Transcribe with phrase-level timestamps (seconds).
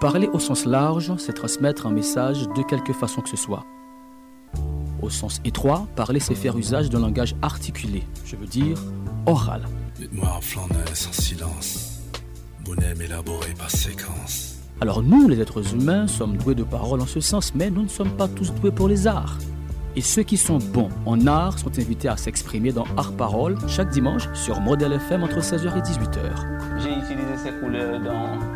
[0.00, 3.64] Parler au sens large, c'est transmettre un message de quelque façon que ce soit.
[5.00, 8.76] Au sens étroit, parler, c'est faire usage d'un langage articulé, je veux dire
[9.24, 9.62] oral.
[9.98, 12.02] Dites-moi en sans silence,
[12.62, 14.58] bonhomme élaboré par séquence.
[14.82, 17.88] Alors nous, les êtres humains, sommes doués de parole en ce sens, mais nous ne
[17.88, 19.38] sommes pas tous doués pour les arts.
[19.96, 23.88] Et ceux qui sont bons en art sont invités à s'exprimer dans Art Parole chaque
[23.88, 26.82] dimanche sur Model FM entre 16h et 18h.
[26.82, 28.55] J'ai utilisé ces couleurs dans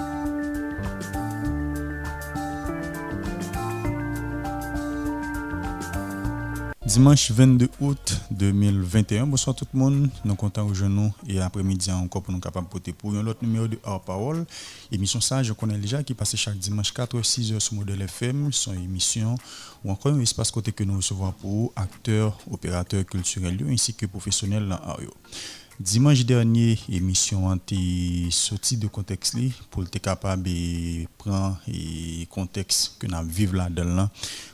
[6.91, 10.09] Dimanche 22 août 2021, bonsoir tout le monde.
[10.25, 13.79] Nous comptons aujourd'hui et après-midi encore pour nous capables de pour un autre numéro de
[13.85, 14.45] Hors Parole.
[14.91, 18.01] Émission ça, je connais déjà qui passe chaque dimanche 4 ou 6 heures sur Modèle
[18.01, 19.35] FM, son émission
[19.85, 24.67] ou encore un espace côté que nous recevons pour acteurs, opérateurs culturels ainsi que professionnels
[24.67, 24.97] dans.
[25.79, 29.35] Dimanche dernier, émission a été sortie de contexte
[29.71, 34.09] pour être capable de prendre le contexte que nous vivons là-dedans.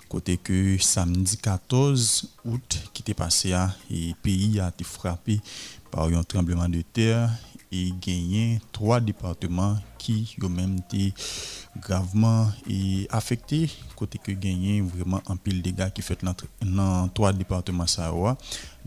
[0.09, 3.53] Côté que samedi 14 août qui était passé,
[3.89, 5.41] le pays a été frappé
[5.91, 7.29] par un tremblement de terre
[7.71, 9.75] et gagné trois départements
[10.13, 11.13] qui ont même été
[11.81, 12.49] gravement
[13.09, 13.69] affectés.
[13.95, 16.19] Côté que gagné vraiment un pile de dégâts qui fait
[16.61, 18.37] dans trois départements Sahara.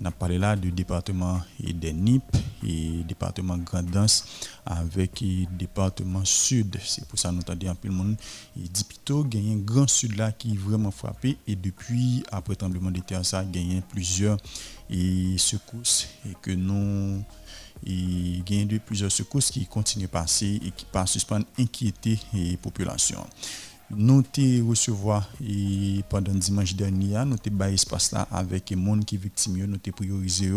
[0.01, 2.23] On a parlé là du département des NIP
[2.67, 4.25] et département Grand Danse
[4.65, 6.79] avec le département sud.
[6.83, 8.17] C'est pour ça que nous avons dit un peu le monde.
[8.57, 12.91] Dit plutôt gagné grand sud là qui est vraiment frappé et depuis après le tremblement
[12.91, 14.39] de terre ça a gagné plusieurs
[15.37, 17.23] secousses et que nous
[17.85, 22.57] il y a plusieurs secousses qui continuent à passer et qui passent suspendre inquiéter la
[22.57, 23.25] population.
[23.93, 29.01] Nous te recevoir et pendant dimanche dernier, nous te bas espace là avec les gens
[29.01, 30.53] qui victimes, nous te priorisé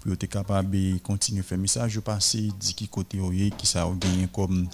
[0.00, 3.18] pour être capable de continuer à faire message passer dit qui côté
[3.56, 4.68] qui a gagné comme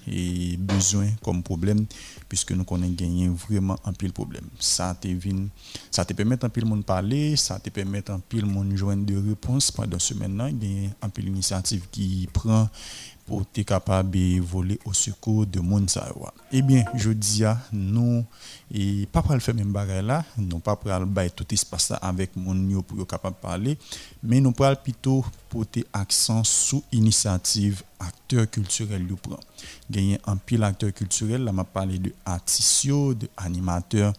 [0.59, 1.87] besoin comme problème
[2.29, 4.47] puisque nous connaissons gagné vraiment un pile problème.
[4.59, 5.47] Ça te vient
[5.93, 9.17] ça te permet un pile monde parler, ça te permet un pile monde joindre de
[9.17, 12.69] réponses pendant ce maintenant, il y a un pile initiative qui prend
[13.31, 15.89] pour être capable de voler au secours de monde
[16.51, 18.25] Eh bien, je dis à nous
[18.75, 22.35] et pas pour le faire même bagarre là, non pas pour aller tout espace avec
[22.35, 23.79] mon pour être capable de parler,
[24.25, 29.39] mais nous parlons plutôt porter accent sous initiative acteurs culturels nous prend.
[29.89, 34.13] Gagner un pile acteur culturel, là m'a parlé de artistes, de animateurs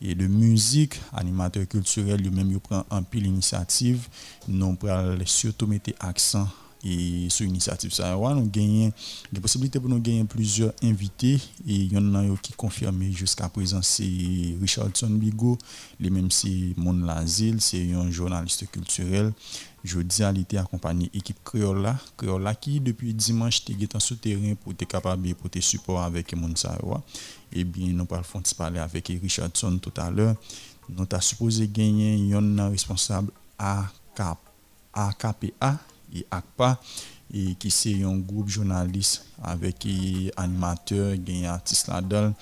[0.00, 4.08] et de musique, animateurs culturels, lui-même, il prend un pile initiative.
[4.48, 6.48] Nous prenons surtout mettre accent
[6.84, 11.40] et sur l'initiative ça nous avons des possibilités pour nous gagner plusieurs invités.
[11.66, 14.04] Et il y en a qui confirmé jusqu'à présent c'est
[14.60, 15.58] Richardson Bigot.
[15.98, 19.32] Les même c'est Mon Lazil c'est un journaliste culturel.
[19.82, 24.86] Jeudi à l'été accompagné équipe créole là qui depuis dimanche était en souterrain pour être
[24.86, 28.24] capable de porter support avec mon et eh bien nous parlons
[28.56, 30.34] parler avec Richardson tout à l'heure.
[30.88, 34.38] Nous avons supposé gagner un responsable AKPA
[36.30, 36.80] ACPA
[37.32, 39.86] et qui c'est un groupe journaliste avec
[40.36, 42.34] animateur, un artiste là-dedans.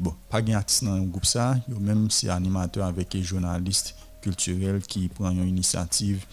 [0.00, 4.80] Bon, pas un artiste dans le groupe ça, même c'est animateur avec un journaliste culturel
[4.82, 6.24] qui prend une initiative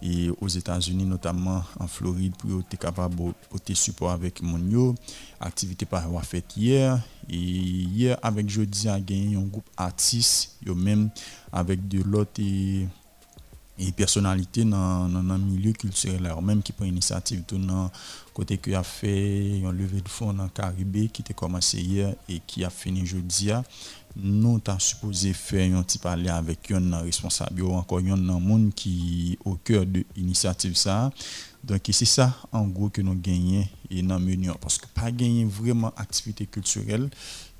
[0.00, 4.94] et aux États-Unis, notamment en Floride, pour être capable de porter support avec mon
[5.38, 7.00] Activité par faite hier.
[7.28, 11.10] Et hier, avec jeudi, a gagné un groupe artiste, même
[11.52, 12.40] avec de l'autre
[13.78, 16.26] et personnalité dans le milieu culturel.
[16.26, 17.90] Alors même qui prend initiative tout dans
[18.34, 22.14] côté qui a fait un levée de fonds dans le Caribé qui était commencé hier
[22.28, 23.50] et qui a fini jeudi
[24.14, 29.54] nous avons supposé faire un petit parler avec un responsable encore un monde qui au
[29.54, 31.10] cœur de l'initiative ça.
[31.64, 35.44] Donc c'est ça en gros que nous gagnons et dans menu parce que pas gagner
[35.44, 37.08] vraiment activité culturelle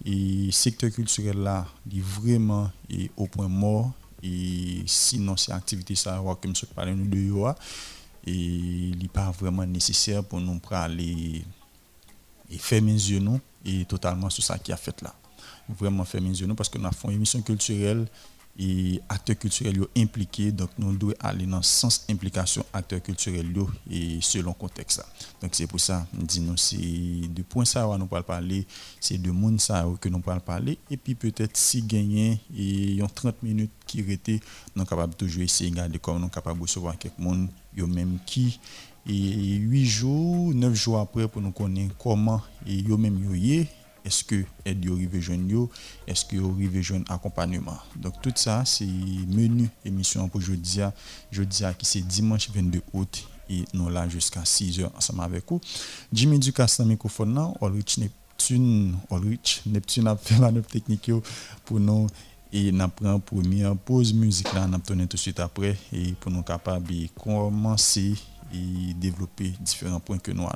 [0.05, 2.71] et secteur culturel là est vraiment
[3.17, 3.93] au point mort
[4.23, 7.17] et sinon c'est activité ça comme je parlais nous de
[8.25, 11.45] et il n'est pas vraiment nécessaire pour nous aller
[12.51, 15.15] et faire mes yeux nous et totalement sur ça qui a fait là
[15.69, 18.07] vraiment faire mes yeux nous parce que nous avons une émission culturelle
[18.59, 23.51] et acteurs culturels impliqués donc nous devons aller dans le sens implication acteurs culturels
[23.91, 25.03] et selon le contexte
[25.41, 28.67] donc c'est pour ça nous c'est de points ça nous parle parler
[29.01, 30.79] c'est de monde ça que nous parle parler.
[30.91, 34.41] Et puis peut-être si gagner et en 30 minutes qui étaient
[34.77, 38.61] nous capable toujours essayer de regarder comment nous capable de recevoir quelqu'un yo même qui
[39.07, 43.65] et 8 jours 9 jours après pour nous connaître comment et yo même yo
[44.05, 45.71] est-ce que aide yo rive jeune yo,
[46.07, 47.79] est-ce que yo rive jeune accompagnement?
[47.97, 50.81] Donc tout ça c'est menu émission pour jeudi
[51.31, 55.61] jeudi qui c'est dimanche 22 août et nous là jusqu'à 6 heures ensemble avec vous.
[56.13, 61.11] Jimmy Ducasse dans microphone là, Ulrich Neptune, Ulrich Neptune a fait la technique
[61.65, 62.07] pour nous
[62.53, 66.43] et nous prenons première pause musique là, nous tout de suite après et pour nous
[66.43, 68.15] capables de commencer
[68.53, 70.47] et développer différents points que nous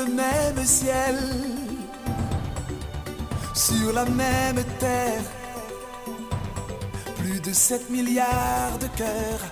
[0.00, 1.40] annoncés.
[3.54, 5.22] sur la même terre,
[7.18, 9.44] plus de 7 milliards de cœurs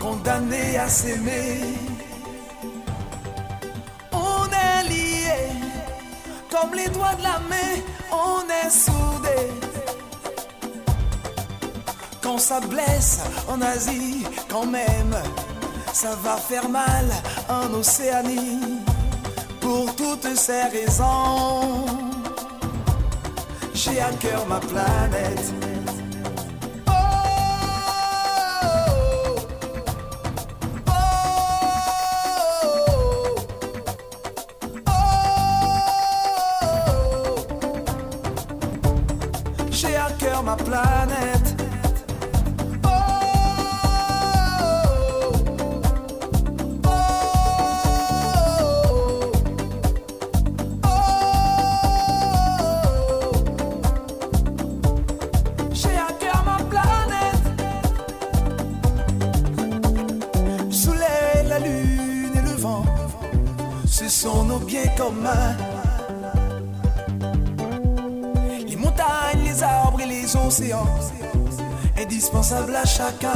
[0.00, 1.60] condamnés à s'aimer.
[4.12, 5.52] On est liés
[6.50, 7.72] comme les doigts de la main,
[8.10, 9.52] on est soudés.
[12.22, 15.14] Quand ça blesse en Asie, quand même,
[15.96, 17.06] ça va faire mal
[17.48, 18.82] en Océanie
[19.62, 21.86] pour toutes ces raisons.
[23.72, 25.75] J'ai à cœur ma planète.
[72.96, 73.35] Chacun.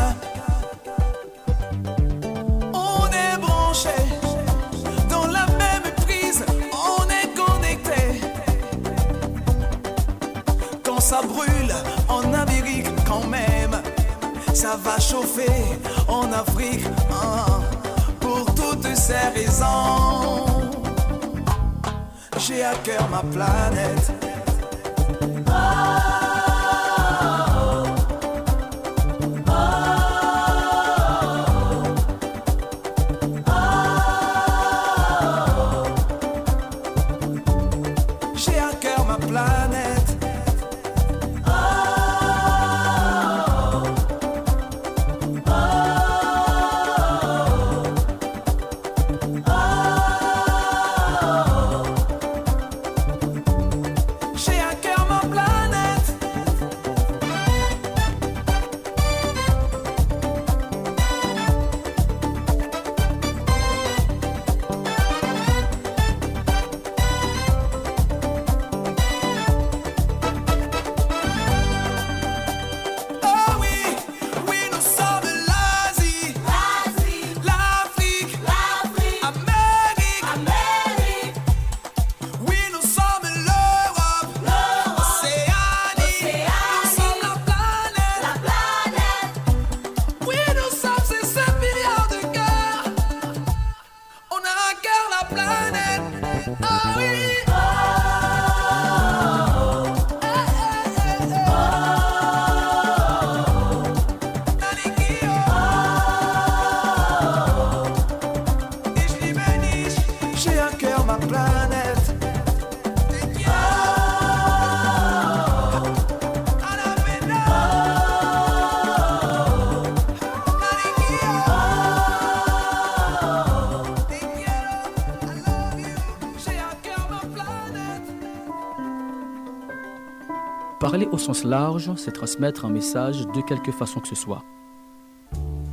[131.19, 134.45] Sens large, c'est transmettre un message de quelque façon que ce soit.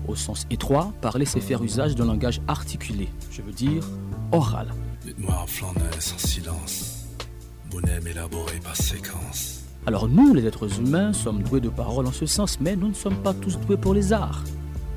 [0.08, 3.84] Au sens étroit, parler, c'est faire usage d'un langage articulé, je veux dire
[4.32, 4.68] oral.
[5.04, 5.48] Dites-moi en
[6.18, 7.06] silence,
[7.70, 9.64] bonhomme élaboré par séquence.
[9.86, 12.94] Alors nous, les êtres humains, sommes doués de parole en ce sens, mais nous ne
[12.94, 14.44] sommes pas tous doués pour les arts.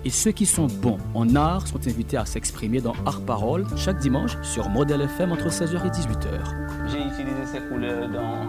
[0.05, 3.99] Et ceux qui sont bons en art sont invités à s'exprimer dans Art Parole chaque
[3.99, 6.89] dimanche sur Model FM entre 16h et 18h.
[6.89, 8.49] J'ai utilisé ces couleurs dans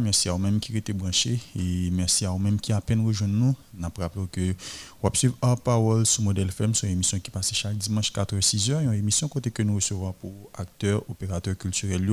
[0.00, 3.54] Merci à vous-même qui étaient branchés et merci à vous-même qui à peine rejoint nous.
[3.74, 4.54] N'a rappelé que
[5.02, 8.82] vous suivre Power sur Model FM, sur une émission qui passe chaque dimanche 4h-6h.
[8.82, 12.08] Une émission côté que nous recevons pour acteurs, opérateurs culturels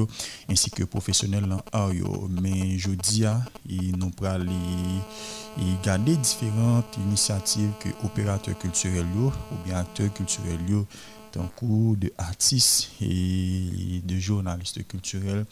[0.49, 1.91] ainsi que professionnels en art.
[2.29, 3.23] Mais je dis,
[3.97, 4.45] nous pourrons
[5.83, 9.31] garder différentes initiatives que opérateurs culturels ou
[9.65, 10.59] bien acteurs culturels
[11.37, 15.45] un coup de artistes et de journalistes culturels,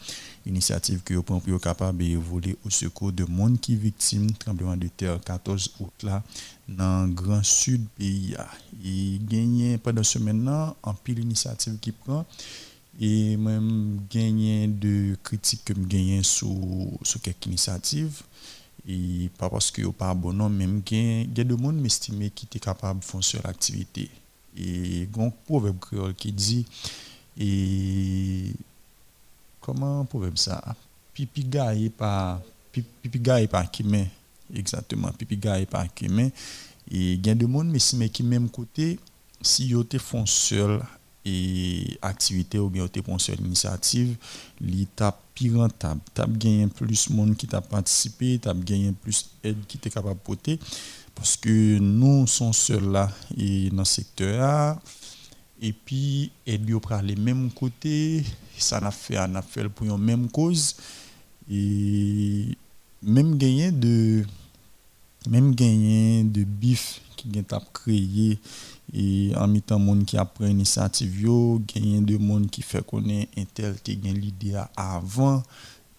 [0.46, 5.20] initiative que vous pouvez capable d'évoluer au secours de monde qui victime tremblement de terre
[5.20, 6.22] 14 août là
[6.68, 8.34] dans le grand sud pays.
[8.82, 12.24] Il gagne pendant ce maintenant en pile initiative qui prend.
[13.00, 16.48] Et même gagné de critiques que gagné sur
[17.02, 18.22] sur quelques initiatives.
[18.86, 23.00] Et pas parce que pas bon non même gain de monde m'estimer qui était capable
[23.00, 24.10] de faire sur l'activité
[24.56, 26.66] et un proverbe créole qui dit
[27.38, 28.52] et
[29.60, 30.76] comment proverbe ça?
[31.12, 32.40] Pipi gaille pas
[32.72, 34.10] pipi gaille pas qui met
[34.54, 36.32] exactement pipi gaille pas qui met.
[36.90, 38.98] Et il y a de monde mais si mais qui même côté
[39.40, 40.80] si yo te font seul
[41.24, 44.16] et activité ou bien te font seul initiative
[44.60, 46.00] li t'a plus rentable.
[46.12, 50.24] T'a gagné plus monde qui t'a participé t'a gagné plus aide qui t'est capable de
[50.24, 50.58] porter
[51.14, 53.10] parce que nous sommes seuls là
[53.72, 54.78] dans ce secteur
[55.60, 58.24] et puis et lui prend les mêmes côtés.
[58.58, 60.76] Ça n'a fait un affaire pour une même cause.
[61.50, 62.56] Et
[63.02, 64.24] même gagner de
[65.28, 68.38] même gagner de bif qui à créer.
[68.92, 73.32] Et en mettant monde qui a pris initiative yo gagner de monde qui fait connaître
[73.38, 75.42] un tel l'idée avant.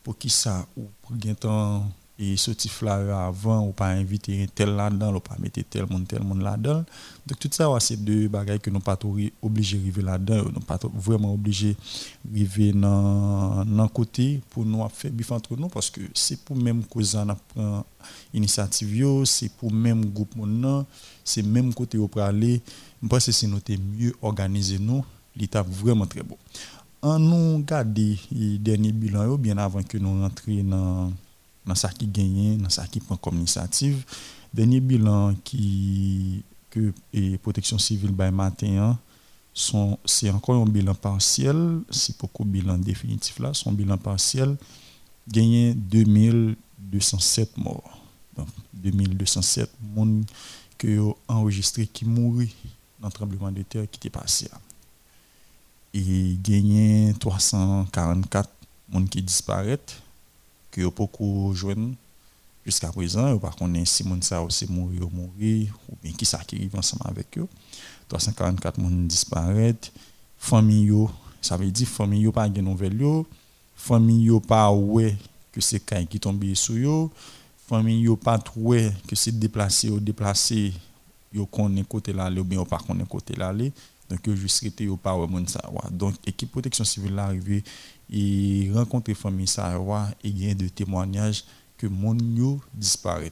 [0.04, 1.18] Pour qui ça ou pour
[2.18, 6.24] et sorti flyer avant ou pas inviter tel là-dedans ou pas mettre tel monde tel
[6.24, 6.86] monde là-dedans.
[7.28, 8.98] Donc tout ça c'est deux bagages que nous pas
[9.42, 10.46] obligés arriver là-dedans.
[10.54, 11.76] Nous pas vraiment obligés
[12.32, 16.84] arriver dans dans côté pour nous faire bif entre nous parce que c'est pour même
[16.86, 17.86] cause on prend
[18.34, 20.36] initiative c'est pour même groupe
[21.24, 22.62] c'est même côté pour aller.
[23.04, 23.62] Je pense que c'est nous
[23.98, 25.04] mieux organiser nous.
[25.36, 26.38] L'état vraiment très beau.
[27.02, 28.18] En nous garder
[28.60, 31.12] dernier bilan bien avant que nous rentrions dans
[31.66, 34.04] dans ça qui gagne, dans ça qui prend comme initiative.
[34.54, 38.98] Dernier bilan qui que et protection civile by matin
[39.54, 44.56] sont c'est encore un bilan partiel, c'est beaucoup bilan définitif là, son bilan partiel
[45.28, 48.02] gagné 2207 morts.
[48.38, 50.26] Donc 2207 monde
[50.78, 52.52] que enregistré qui mourut
[53.00, 54.50] dans le tremblement de terre qui était passé.
[55.94, 58.50] Et gagné 344
[58.90, 60.02] monde qui disparaissent
[60.76, 61.96] que beaucoup jouent
[62.66, 66.40] jusqu'à présent, par contre, si mon ça aussi mourir ou mourir, ou bien qui ça
[66.40, 67.48] qui arrive ensemble avec eux.
[68.10, 69.92] 344 personnes disparaissent.
[70.38, 70.92] Famille,
[71.42, 73.24] ça veut dire famille pas de nouvelles,
[73.76, 75.16] famille pas ouais
[75.52, 77.10] que c'est quelqu'un qui tombe sur eux,
[77.70, 80.74] famille pas trouvé que c'est déplacé ou déplacé,
[81.34, 83.54] yo connaît côté là, ou bien pas connaît côté là.
[84.10, 84.28] Donc,
[84.64, 85.62] été ou pas ouais ça.
[85.92, 87.64] Donc, équipe protection civile arrivé
[88.12, 89.80] et rencontrer famille ça
[90.24, 91.44] et a de témoignages
[91.78, 93.32] que mon yo disparaît.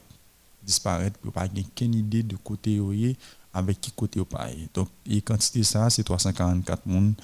[0.64, 2.80] Disparaît pour pas aucune idée de côté
[3.52, 7.14] avec qui côté au pareil donc et quantité ça c'est 344 monde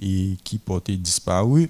[0.00, 1.68] et qui portaient disparu.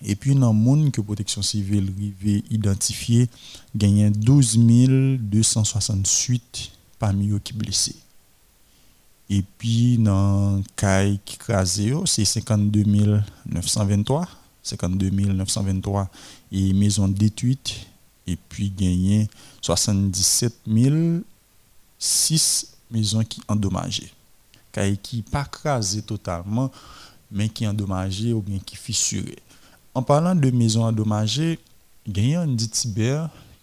[0.00, 3.28] Et puis dans le monde que protection civile rivé identifié
[3.74, 4.58] gagné 12
[5.20, 7.96] 268 parmi eux qui blessés
[9.30, 12.84] et puis, dans Kai qui crasé, c'est 52
[13.46, 14.28] 923.
[14.62, 16.08] 52 923
[16.52, 17.86] et maison détruite
[18.26, 19.28] et puis gagné
[19.62, 20.54] 77
[21.98, 24.12] 006 maisons qui endommagées.
[25.02, 26.70] Qui pas crasé totalement,
[27.32, 29.38] mais qui endommagées ou bien qui fissurées.
[29.94, 31.58] En parlant de maisons endommagées,
[32.06, 32.70] il y a un dit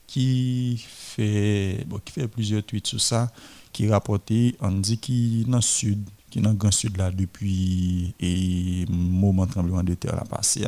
[0.07, 3.31] qui fait, bon, qui fait plusieurs tweets sur ça,
[3.75, 7.12] qui rapportait, on dit est dans le sud, qui est dans le grand sud là
[7.12, 10.65] depuis le moment tremblement de terre la passé.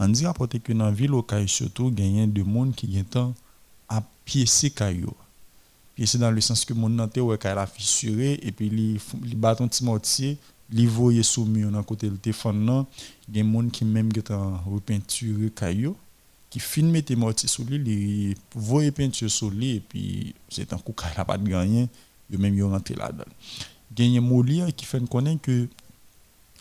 [0.00, 3.00] On dit rapporté que dans la ville au surtout, il y a des gens qui
[3.14, 3.34] ont
[3.88, 5.12] à piécer caillou.
[5.94, 9.68] Piécer dans le sens que mon nanté ouais a fissuré et puis les les bâtons
[9.68, 10.36] petit mortier,
[10.68, 12.84] les voyer sous mur dans côté le téléphone là,
[13.28, 15.94] il des gens qui même ont repeinturé caillou
[16.50, 20.78] qui filme tes mortiers sur lui, les voyer peinture sur lui et puis c'est un
[20.78, 21.88] coup qu'il n'a pas de gagner,
[22.30, 23.24] il même yo rentré là-dedans.
[23.94, 25.68] Gagné Molière qui fait connaître que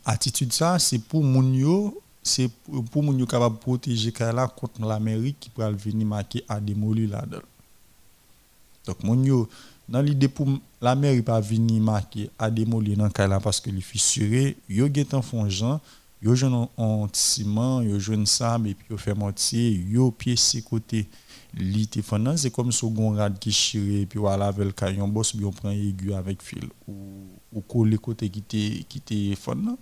[0.06, 2.50] attitude ça c'est pour moun yo c'est
[2.92, 7.42] pour moun yo protéger là contre l'Amérique qui pourrait venir marquer à démolir là-dedans.
[8.86, 9.48] Donc yo
[9.88, 10.48] dans l'idée pour
[10.82, 15.50] l'Amérique pas venir marquer à démolir dans là parce que les fissuré, yo en font
[15.50, 15.80] gens
[16.22, 20.36] yo jeune en ciment yo jeune sable et puis yo fait mortier yo pied
[20.70, 21.08] côté
[21.54, 25.50] te c'est comme si on rad qui chire puis voilà avec le caillon boss bien
[25.52, 26.70] prend aiguille avec fil.
[26.88, 29.78] Ou ou coller côté qui te fondant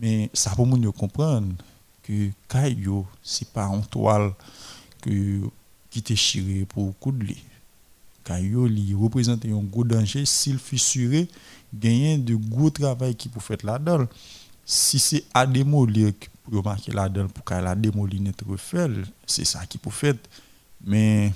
[0.00, 1.54] mais ça pour moun comprendre
[2.02, 4.32] que caillou c'est pas en toile
[5.00, 5.40] que
[5.90, 7.44] qui te chire pour coup de lit
[8.24, 11.28] caillou li représente un gros danger s'il fissuré
[11.74, 14.06] gagner de gros travail qui pour faire là-dedans
[14.64, 19.44] si c'est à démolir pour marquer la dedans pour qu'elle a démoli notre refel, c'est
[19.44, 20.14] ça qui peut faire.
[20.84, 21.32] Mais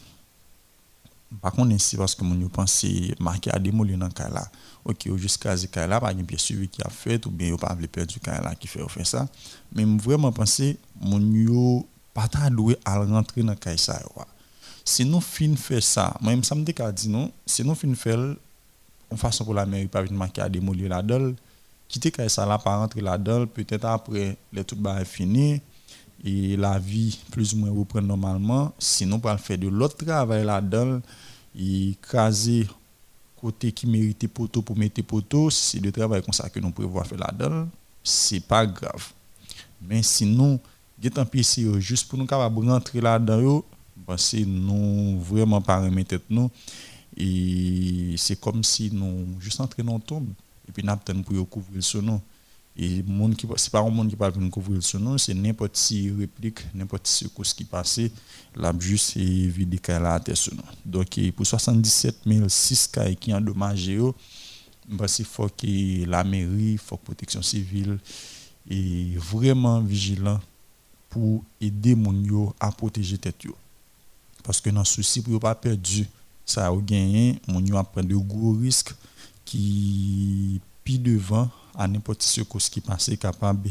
[1.41, 2.87] par contre, c'est parce que mon pense
[3.19, 4.47] marquer à démolir dans cas là.
[4.85, 8.13] OK, jusqu'à ce cas là, pas bien suivi qui a fait ou bien pas perdre
[8.13, 9.29] du cas là qui fait faire ça.
[9.73, 14.01] Mais vraiment penser mon yo pas doué à rentrer dans cas ça.
[14.85, 18.37] Si nous fin faire ça, moi ça me dit non, si nous fin faire
[19.11, 21.35] en façon pour la mairie pas venir marquer à démolir la dedans
[21.89, 25.61] quitter ça là par rentrer là-dedans peut-être après les tout est fini
[26.25, 28.73] et la vie plus ou moins reprend normalement.
[28.79, 31.01] Sinon pour faire de l'autre travail là-dedans.
[31.59, 32.67] Et craser
[33.41, 37.03] côté qui mérite poteau pour mettre poteau c'est le travail comme ça que nous pouvons
[37.05, 37.69] faire là-dedans.
[38.03, 39.13] C'est pas grave.
[39.81, 40.59] Mais sinon
[41.01, 43.65] get un PC juste pour nous capable rentrer là-dedans
[44.07, 46.51] parce que nous vraiment pas remettre nous
[47.17, 50.29] et c'est comme si nous juste entrer dans tombe.
[50.69, 52.21] Et puis nous pour couvrir ce nom.
[52.79, 56.11] Et ce n'est pas un monde qui va venir couvrir ce nom, c'est n'importe qui
[56.11, 58.01] réplique, n'importe qui qui passe,
[58.55, 60.63] là juste vide là à ce nom.
[60.85, 62.17] Donc pour 77
[62.49, 63.99] 006 cas qui ont endommagé,
[64.89, 67.99] bah, il faut que la mairie, il faut que la protection civile
[68.71, 70.41] est vraiment vigilant
[71.09, 73.47] pour aider mon à protéger tête
[74.45, 75.81] Parce que dans ce souci pour ne pas perdre
[76.45, 78.95] ça a gagné, yo a pris de gros risques
[79.47, 83.71] qui plus devant à n'importe ce qui passe capable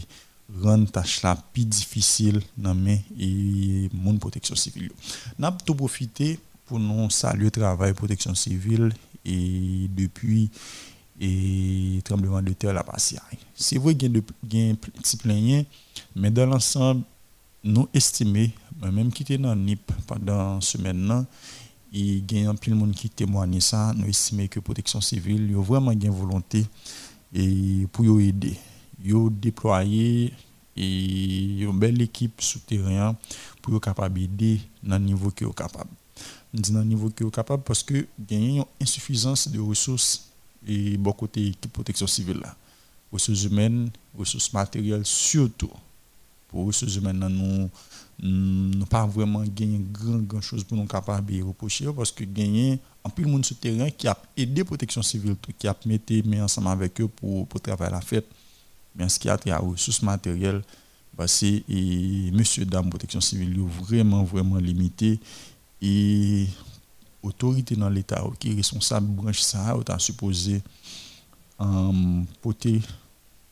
[0.62, 4.92] rendre tâche là plus difficile dans main et mon protection civile.
[5.40, 10.50] N'a tout profiter pour nous saluer travail protection civile et depuis
[11.20, 13.18] et tremblement de terre la passé.
[13.56, 14.12] C'est vrai qu'il
[14.52, 15.64] y a un petit plein
[16.16, 17.04] mais dans l'ensemble
[17.64, 18.50] nous estimons
[18.92, 21.26] même qui était dans NIP pendant semaine
[21.94, 25.92] il y a de monde qui témoigne ça nous estimons que protection civile a vraiment
[25.92, 26.66] une volonté
[27.34, 28.58] et pour aider
[29.04, 30.34] yo déployer
[30.76, 33.16] et une belle équipe souterrain
[33.62, 35.90] pour être capable d'aider dans le niveau que est capable.
[36.54, 40.30] Dis dans le niveau que est capable parce que y a une insuffisance de ressources
[40.68, 42.56] et bon côté équipe protection civile là.
[43.12, 45.72] Ressources humaines ressources matérielles surtout.
[46.50, 47.70] Pour ressources humaines nous
[48.22, 53.10] nous pas vraiment gagné grand chose pour nous capables de reprocher parce que gagner en
[53.10, 57.00] plus le monde souterrain qui a aidé protection civile qui a mis mais ensemble avec
[57.02, 58.26] eux pour pour travailler la fête.
[58.96, 60.62] Mais ce qui a trait aux ressources matérielles
[61.18, 61.64] bah c'est
[62.34, 65.20] monsieur dame protection civile vraiment vraiment limité.
[65.82, 66.48] Et
[67.22, 70.62] autorité dans l'état qui est responsable branche ça autant supposé
[71.60, 72.82] euh, porter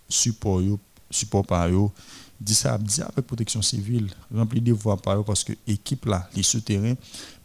[0.07, 0.61] support
[1.09, 1.89] support par eux
[2.43, 4.09] dit ça dit avec protection civile.
[4.33, 6.95] Rempli des voies par eux parce que l'équipe là les souterrains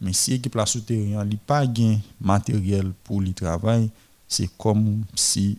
[0.01, 3.89] mais si l'équipe là souterrain n'a pas gain matériel pour le travail
[4.27, 5.57] c'est comme si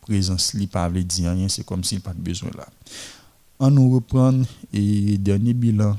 [0.00, 2.66] présence li pas dire rien c'est comme s'il pas de besoin là.
[3.58, 4.42] On nous reprend
[4.72, 5.96] et dernier bilan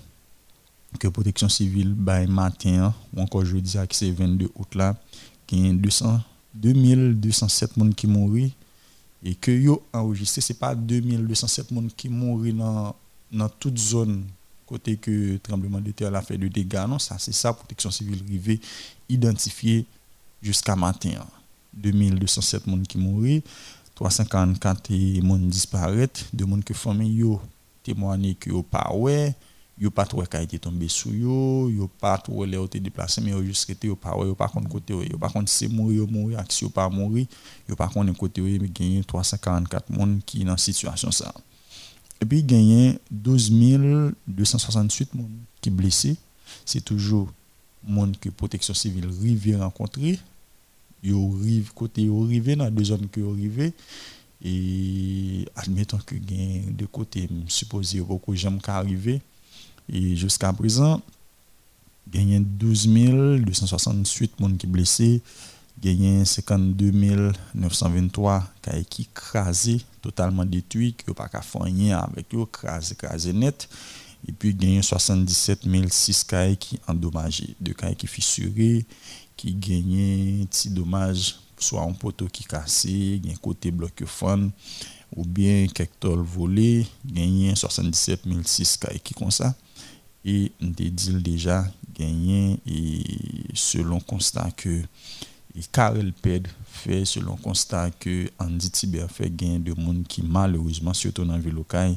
[0.99, 4.95] que protection civile by matin ou encore jeudi qui c'est 22 août là
[5.47, 6.19] qui a 200
[6.55, 8.37] 2207 personnes qui mourent
[9.23, 12.95] et que yo enregistré c'est pas 2207 personnes qui mourent dans
[13.31, 14.25] dans toute zone
[14.65, 16.85] côté que tremblement de terre a fait de dégâts.
[16.87, 18.59] Non, ça, c'est ça, protection civile rivée,
[19.09, 19.85] identifié
[20.41, 21.25] jusqu'à matin.
[21.73, 23.41] 2207 personnes qui mourent,
[23.95, 27.41] 354 personnes disparaissent, de monde que famille yo
[27.83, 29.35] témoigné que yo pas ouais,
[29.77, 33.31] yo pas trop a été tombé sous yo, yo pas trop les été déplacé mais
[33.31, 36.43] yo juste été yo pas yo pas contre côté yo pas contre c'est mourir mourir,
[36.61, 37.25] yo pas mourir,
[37.67, 41.33] yo pas contre côté yo gagné 344 personnes qui dans situation ça.
[42.21, 43.51] Et puis, a 12
[44.27, 46.15] 268 personnes qui blessés.
[46.65, 47.29] C'est toujours
[47.83, 50.19] monde que protection civile rive rencontrer.
[51.03, 53.73] Yo rive côté yo rive dans deux zones que yo rive
[54.45, 59.21] et admettons que gain de côté supposé beaucoup j'aime arriver
[59.91, 61.01] et jusqu'à présent
[62.13, 62.87] il y a 12
[63.39, 65.21] 268 personnes qui blessés
[65.81, 66.91] gagné 52
[67.55, 68.43] 923
[68.89, 73.67] qui écrasé totalement détruit qui pas qu'à faire avec eux crasé crasé net.
[74.27, 78.85] Et puis gagné 77 006 cas qui endommagé deux cas qui fissuré
[79.35, 84.51] qui gagné petit dommage soit un poteau qui cassé un côté bloc fond
[85.15, 89.53] ou bien quelques tôles volées gagné 77 006 cas qui comme ça
[90.25, 91.65] et on dit déjà
[91.97, 93.03] gagné et
[93.53, 94.81] selon constat que
[95.55, 100.93] et Karel Ped fait selon constat que Andy Tiber fait gain de monde qui malheureusement
[100.93, 101.95] surtout dans ville locale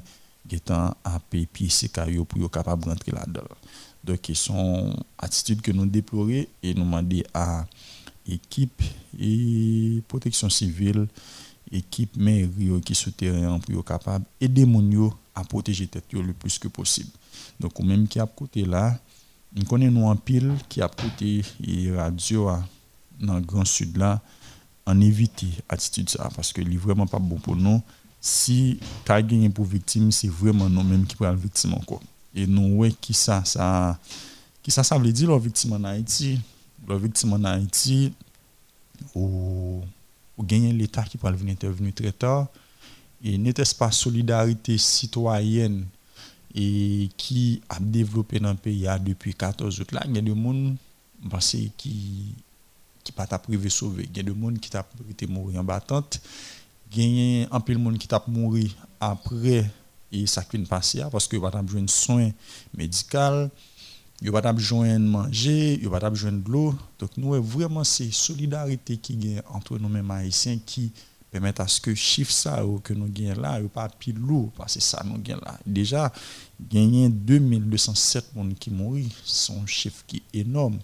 [0.50, 3.42] étant à payer pied cailloux pour capable rentrer là-dedans.
[4.04, 6.28] Donc c'est son attitude que nous déplorons
[6.62, 7.66] et nous demandons à
[8.26, 8.82] équipe
[9.18, 11.06] et protection civile
[11.72, 16.68] équipe mairie qui sont terrain pour capable aider les à protéger tête le plus que
[16.68, 17.10] possible.
[17.60, 18.98] Donc même qui a côté là,
[19.54, 21.42] nous connaissons un pile qui a côté
[21.94, 22.50] radio
[23.20, 24.20] dans le Grand Sud là,
[24.84, 27.82] en éviter attitude ça parce que n'est vraiment pas bon pour nous.
[28.20, 32.02] Si tu gagné pour victime, c'est vraiment nous-mêmes qui prenons la victime encore.
[32.34, 33.98] Et nous, ouais, qui ça, ça,
[34.62, 36.38] qui ça, ça veut dire la victime en Haïti,
[36.88, 38.12] la victime en Haïti,
[39.14, 39.80] ou,
[40.36, 42.48] ou gagner l'État qui peut venir intervenir très tard.
[43.22, 45.86] Et n'était-ce pas solidarité citoyenne
[46.56, 50.34] et qui a développé dans le pays depuis 14 août là, il y a des
[50.34, 50.74] gens
[51.76, 52.34] qui
[53.06, 54.08] qui pas t'a privé sauver.
[54.10, 56.20] Il y a des gens qui t'a été mourir en battante.
[56.92, 59.70] Il y a un de monde qui t'a mourir après
[60.10, 62.30] et ça qui passé parce que pas besoin de soins
[62.76, 63.48] médicaux,
[64.22, 66.74] il pas besoin de manger, il pas besoin de l'eau.
[66.98, 70.92] Donc nous vraiment c'est solidarité qui gagne entre nous mêmes haïtiens qui
[71.30, 74.80] permettent à ce que chiffre ça que nous gagnons là pas plus lourd parce que
[74.80, 75.58] ça nous gagne là.
[75.64, 76.12] Déjà
[76.60, 80.78] gagner 2207 personnes qui mourent, c'est un chiffre qui est énorme.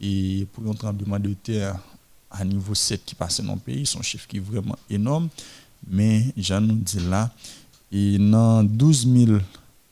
[0.00, 1.78] Et pour un tremblement de terre
[2.30, 5.28] à niveau 7 qui passe dans le pays, son chiffre qui est vraiment énorme.
[5.88, 7.30] Mais j'en nous dis là,
[7.92, 9.06] dans 12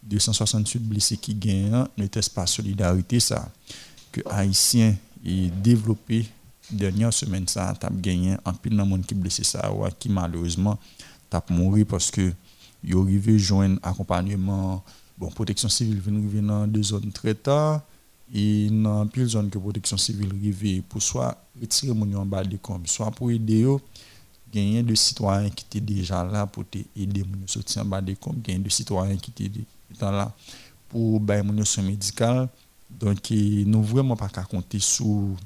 [0.02, 3.48] 268 blessés qui gagnent, ne teste pas solidarité ça
[4.10, 6.26] que Haïtiens et développé
[6.70, 10.78] dernière semaine ça t'a gagné en pile de monde qui blessé ça ou qui malheureusement
[11.30, 12.32] t'a mouru parce que
[12.84, 14.82] yo arrivé joindre accompagnement
[15.16, 17.82] bon protection civile vient dans deux zones très tard
[18.34, 22.56] et dans pile zone que protection civile arrive pour soit retirer mon en bas de
[22.56, 23.78] comme soit pour aider eux
[24.52, 26.64] gagner de citoyens qui étaient déjà là pour
[26.96, 29.64] aider mon sortir en bas de comme gagner de citoyens qui étaient
[30.00, 30.32] là
[30.88, 32.48] pour bailler mon soins médical
[32.90, 35.36] donc nous vraiment pas qu'à compter sur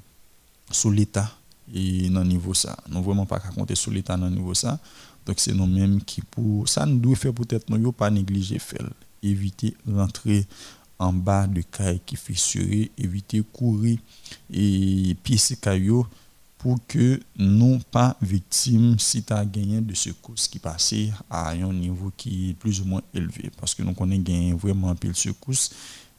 [0.90, 1.31] l'état
[1.72, 2.77] et dans niveau ça.
[2.88, 4.79] Nous vraiment pas qu'à compter sur l'état dans niveau ça
[5.27, 8.89] donc c'est nous mêmes qui pour ça nous devons faire peut-être nous pas négliger faire
[9.23, 10.47] éviter rentrer
[10.99, 13.99] en bas de caille qui fissuré, éviter courir
[14.53, 16.07] et piécer caillou
[16.59, 21.73] pour que non pas victimes si tu as gagné de secousses qui passaient à un
[21.73, 23.51] niveau qui est plus ou moins élevé.
[23.61, 25.71] Parce que nous connaissons gagné vraiment de secousses.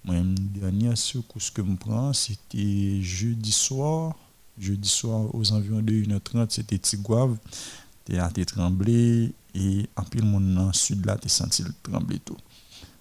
[0.06, 4.16] Moi, dernière secousse que je prends, c'était jeudi soir.
[4.60, 7.38] Jeudi soir, aux environs de 1h30, c'était Tigouave.
[8.08, 12.20] Tu as tremblé et en plus, le monde dans sud là, tu senti le trembler
[12.20, 12.38] tout.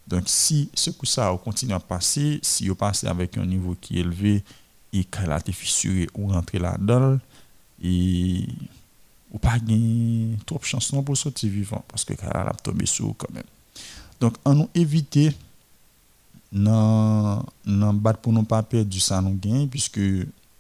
[0.09, 3.99] Donc, si ce coup ça continue à passer, si vous passez avec un niveau qui
[3.99, 4.43] est élevé
[4.93, 7.19] et qu'elle a été fissurée ou rentré là-dedans,
[7.83, 8.49] et
[9.31, 13.13] ou pas gagner trop de chance pour sortir vivant parce que qu'elle a tombé sous
[13.15, 13.45] quand même.
[14.21, 15.35] Donc, on nous éviter
[16.53, 20.01] non non pour ne pas perdre ça nous puisque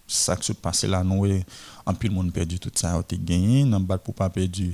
[0.06, 1.26] ça qui se passe là nous
[1.84, 4.72] en plus le monde perdu tout ça a été gagné non battre pour pas perdre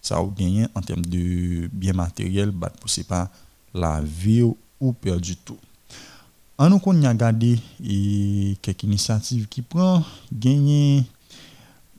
[0.00, 3.30] ça a gagné en termes de bien matériel battre pour c'est pas
[3.74, 5.58] la vie ou perdu tout.
[6.58, 7.58] En nous qu'on a regardé
[8.60, 11.04] quelques initiatives qui prend gagner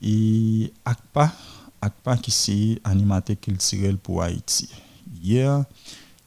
[0.02, 1.32] et ACPA
[1.80, 4.68] ACPA qui c'est animateur culturel pour Haïti.
[5.22, 5.64] Hier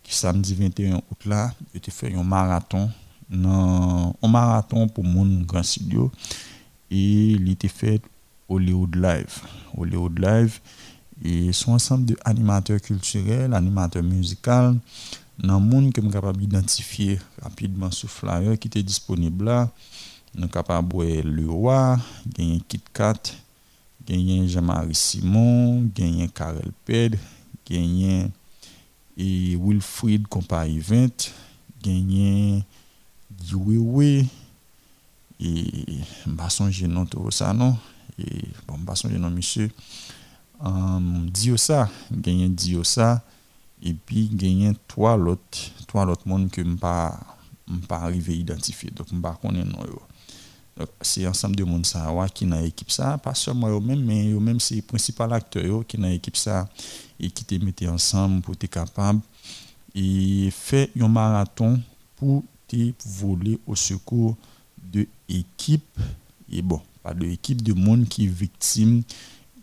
[0.03, 2.89] samedi 21 août là, te fait un marathon
[3.29, 6.11] nan un marathon pour mon grand studio
[6.89, 8.01] et il était fait
[8.49, 9.41] Hollywood Live.
[9.77, 10.59] Hollywood Live
[11.23, 14.75] et son ensemble de animateurs culturels, animateurs musicaux
[15.43, 19.69] nan moun que suis capable d'identifier rapidement ce flyer qui était disponible là.
[20.35, 21.97] Nous capable voir le roi,
[22.35, 23.13] gagner Kit Kat,
[24.05, 27.17] gagner Jean-Marie Simon, gagner Karel Ped,
[27.67, 28.27] gagner
[29.17, 31.33] et Wilfried Compagnie 20,
[31.81, 32.63] gagner
[33.43, 34.25] Giwewe,
[35.39, 37.77] et m'a songé non tout ça non?
[38.17, 39.69] Et bon m'a songé monsieur
[40.59, 43.23] um, Diosa gagné Diosa
[43.81, 47.19] et puis gagné trois autres trois autres monde que m'pas
[47.87, 49.85] pas arrivé identifier donc m'pas connaître non
[50.77, 54.39] donc c'est ensemble de monde ça qui dans équipe ça pas seulement eux mais eux
[54.39, 56.67] même c'est principal acteur qui dans équipe ça
[57.19, 59.19] et qui te mettait ensemble pour être capable
[59.93, 61.81] et faire un marathon
[62.15, 64.35] pour te voler au secours
[64.91, 65.99] de équipe
[66.51, 69.03] et bon pas de équipe de monde qui est victime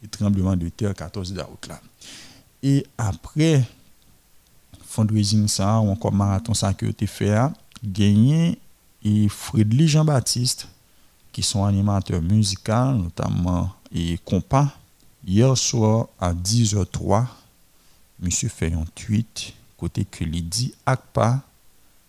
[0.00, 1.80] du tremblement de terre 14 août là.
[2.62, 3.64] Et après
[4.82, 7.36] fundraising ça ou encore marathon ça que tu fait
[7.82, 8.58] gagné
[9.02, 10.68] et Frédéric Jean-Baptiste
[11.32, 14.72] qui sont animateurs musicaux notamment et compas
[15.26, 17.26] hier soir à 10h03
[18.20, 21.42] monsieur fait un tweet côté que il dit ACPA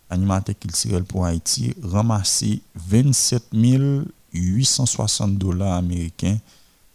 [0.10, 3.54] animateur culturel pour Haïti ramassé 27
[4.34, 6.38] 860 dollars américains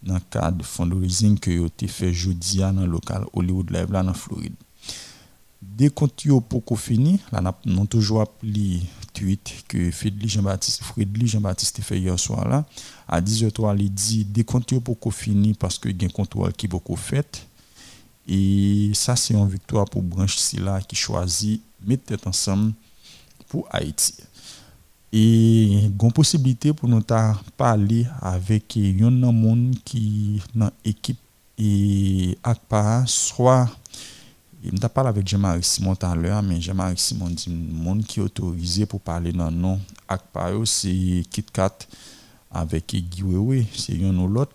[0.03, 4.05] dans le cadre de fundraising que été fait jeudi dans le local Hollywood Live là
[4.05, 4.55] en Floride.
[5.63, 6.09] Dès qu'on
[6.41, 8.81] pour fini, là nous toujours appelé
[9.13, 12.65] tweet que Frédéric Jean-Baptiste Frédéric Jean-Baptiste fait hier soir là
[13.09, 16.53] à 10h03 il dit dès qu'on pour fini parce que il y a un contrôle
[16.53, 17.47] qui beaucoup fait
[18.29, 22.73] et ça c'est une victoire pour branche là qui choisit mettre tête ensemble
[23.51, 24.15] pour Haïti.
[25.13, 27.03] Et une possibilité pour nous
[27.57, 31.19] parler avec un monde qui dans l'équipe
[31.59, 33.69] et ACPA, soit
[34.63, 38.21] il m'a parlé avec Jean-Marie Simon tout à l'heure, mais Jean-Marie Simon dit monde qui
[38.21, 41.79] est autorisé pour parler dans nom ACPA, c'est KitKat
[42.51, 44.55] avec Guy c'est un ou l'autre.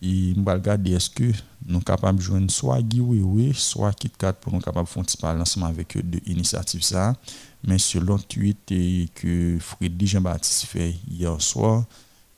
[0.00, 1.24] Et je regarder est-ce que
[1.66, 5.40] nous sommes capables de joindre soit Guy soit KitKat pour nous capables de faire parler
[5.40, 7.14] ensemble avec eux de l'initiative ça?
[7.64, 8.72] Mais selon tweet
[9.14, 11.84] que Frédéric Jean-Baptiste fait hier soir,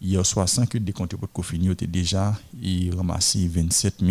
[0.01, 2.35] hier soir, sans que des comptes pour fini, était déjà
[2.95, 4.03] ramassé 27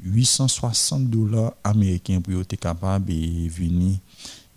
[0.00, 3.98] 860 dollars américains pour être capable de venir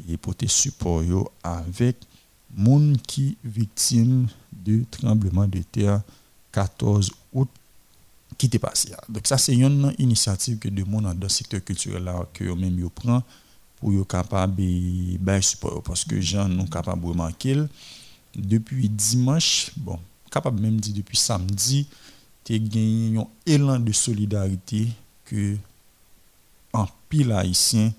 [0.10, 1.98] et porter support avec
[2.56, 6.02] monde qui victime de tremblement de terre
[6.52, 7.50] 14 août
[8.38, 8.92] qui était passé.
[9.08, 12.90] Donc ça c'est une initiative que de monde dans le secteur culturel que même yo
[12.90, 13.24] prend
[13.82, 17.58] pour être capable de support parce que gens sont capables de remarquer
[18.36, 20.00] depuis dimanche bon
[20.32, 21.88] capable même dire depuis samedi
[22.44, 24.88] tu gagné un élan de solidarité
[25.26, 25.58] que
[26.74, 27.92] en pile haïtien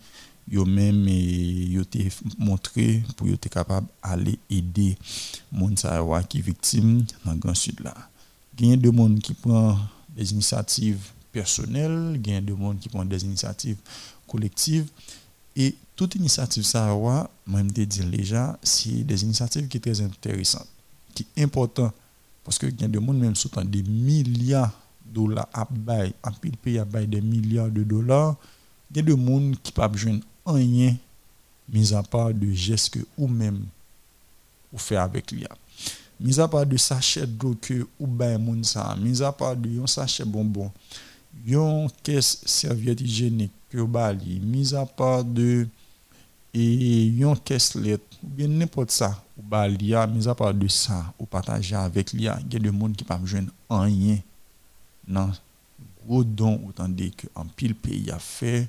[0.48, 1.98] yo même yo te
[2.38, 4.96] montré pour être capable d'aller aider
[5.50, 7.94] moun sa qui victime dans grand sud là.
[8.56, 9.78] Gagne de monde qui prend
[10.14, 13.78] des initiatives personnelles gagne de monde qui prend des initiatives
[14.28, 14.88] collectives
[15.56, 20.68] et toute initiative ça, moi, je dire déjà, c'est des initiatives qui sont très intéressantes,
[21.14, 21.94] qui sont importantes.
[22.44, 24.72] Parce que il y a des gens même sont des milliards
[25.06, 28.36] de dollars à bail, en pile pays à bail des milliards de dollars.
[28.90, 30.96] Il y a des gens qui ne peuvent pas rien,
[31.68, 33.64] mis à part de gestes que ou même
[34.72, 35.46] ou fait avec lui.
[36.18, 40.24] Mis à part de sachets d'eau que ou bail mis à part de un sachet
[40.24, 40.72] bonbon,
[41.46, 45.66] une caisse serviette hygiénique bali, mis à part de
[46.54, 47.80] et yon caisse ou
[48.22, 52.24] bien n'importe ça ou bali mis à part de ça ou partager avec lui il
[52.24, 54.18] y a des monde qui pas joindre rien
[55.08, 55.30] non
[56.06, 58.68] gros don autant dire que en pile pays a fait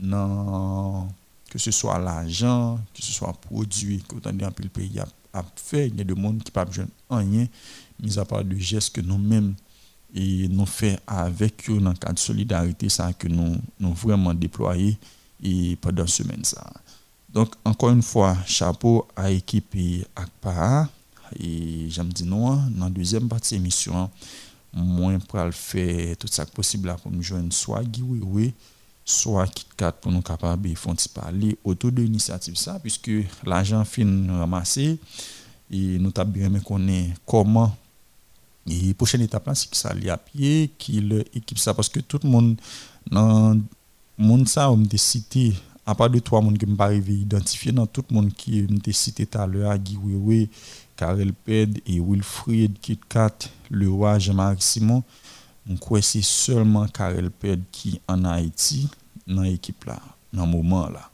[0.00, 1.08] non
[1.48, 5.06] que ce soit l'argent que ce soit produit que autant dire en pile pays a,
[5.32, 5.88] a fait.
[5.88, 7.46] Il y a des monde qui pas joindre rien
[8.00, 9.54] mis à part de gestes que nous-mêmes
[10.14, 14.34] et nous fait avec eux dans le cadre de solidarité ça que nous nous vraiment
[14.34, 14.98] déployé
[15.42, 16.72] et pendant semaine ça.
[17.32, 19.74] Donc encore une fois chapeau à l'équipe
[20.14, 20.88] ACPA
[21.40, 24.10] et j'aime dire non dans la deuxième partie de l'émission
[24.74, 28.52] moi pour faire tout ça possible pour nous joindre soit Guiwi
[29.04, 33.10] soit KitKat pour nous capables de faire parler autour de l'initiative ça puisque
[33.44, 34.98] l'argent fin ramassé
[35.70, 36.50] et nous avons bien
[37.26, 37.74] comment
[38.66, 42.20] et prochaine étape c'est que ça allait à pied qui équipe ça parce que tout
[42.22, 42.56] le monde
[43.10, 43.58] dans
[44.18, 45.52] monde ça on cité
[45.84, 48.92] à part de trois monde qui m'ont arrivé identifié dans tout le monde qui m'était
[48.92, 50.48] cité tout à l'heure, Guy Wewe,
[50.96, 55.02] Karel Ped et Wilfried Kitkat, le roi Jean-Marc Simon,
[55.68, 58.88] je crois que c'est seulement Karel Ped qui en Haïti,
[59.26, 60.00] dans l'équipe là,
[60.32, 61.10] dans le moment là.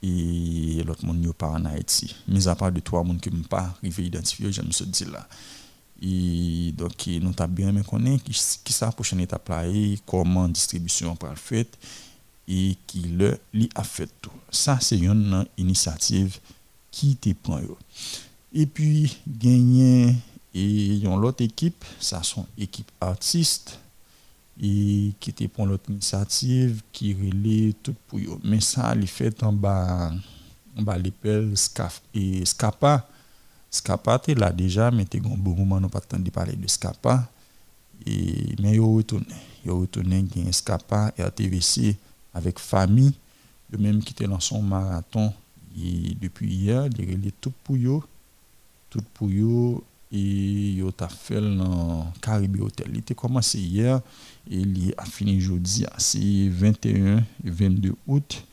[0.00, 2.14] Et l'autre monde n'est pas en Haïti.
[2.28, 5.04] Mis à part de trois monde qui m'ont pas arrivé identifié, je me suis dit
[5.06, 5.26] là.
[6.00, 8.32] Et donc, nous avons bien connaître qui,
[8.64, 11.68] qui sa prochaine étape là et comment distribution fait
[12.46, 13.38] et qui le
[13.74, 14.30] a fait tout.
[14.50, 16.38] Ça, c'est une initiative
[16.90, 17.60] qui te prend.
[18.52, 20.14] Et puis, gagner
[20.54, 23.78] et l'autre équipe, ça sont équipe artistes
[24.60, 28.40] et qui te prend l'autre initiative qui relaie tout pour eux.
[28.42, 30.10] Mais ça, il fait en bas,
[30.76, 31.54] en bas l'épaule
[32.14, 33.08] et Scapa
[33.70, 37.28] Scapa te là déjà, mais te gon bon moment nous pas de parler de Scapa.
[38.06, 39.26] Mais yo retourné,
[39.66, 41.96] yo retourné gen Scapa et RTVC
[42.32, 43.12] avec famille,
[43.70, 45.32] de même qui était dans son marathon
[45.76, 48.02] depuis hier, il est tout pour yo,
[48.88, 52.88] tout pour yo et yo t'a fait dans Caribbean Hotel.
[52.90, 54.00] Il était commencé hier
[54.50, 58.44] et il a fini jeudi, c'est 21 et 22 août.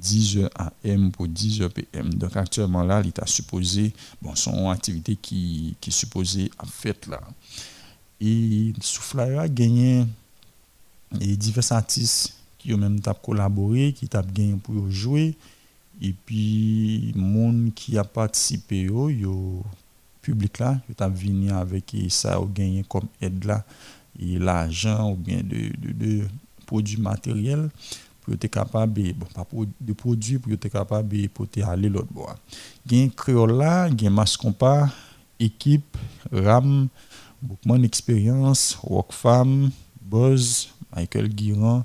[0.00, 0.48] 10h
[0.84, 2.14] AM pour 10h PM.
[2.14, 7.06] Donc actuellement là, il est supposé, bon, son activité qui, qui est supposée à fait
[7.06, 7.20] là.
[8.20, 10.06] Et Souffleur a gagné
[11.20, 15.34] et divers artistes qui ont même collaboré, qui ont gagné pour jouer.
[16.00, 19.62] Et puis, monde qui a participé, yo, yo
[20.22, 23.64] public là, ont venu avec ça, ont gagné comme aide là,
[24.18, 26.26] et l'argent ou bien de, de
[26.66, 27.68] produits matériels
[28.24, 29.26] pour être capable bon
[29.80, 32.36] de produits pour être capable de aller l'autre bois.
[32.86, 34.88] Gain créole là gain mascompa
[35.38, 35.96] équipe
[36.32, 36.88] ram
[37.42, 38.78] beaucoup expérience
[39.10, 41.84] femme Buzz Michael Guiran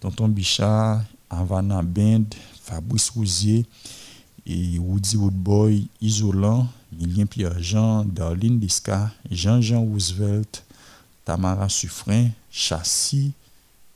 [0.00, 2.24] Tonton Bichard Havana Band
[2.62, 3.66] Fabrice Rousier
[4.46, 10.64] et Woody Woodboy Isolant Milien Pierre-Jean Darlene Disca Jean-Jean Roosevelt
[11.24, 13.32] Tamara Suffren Chassis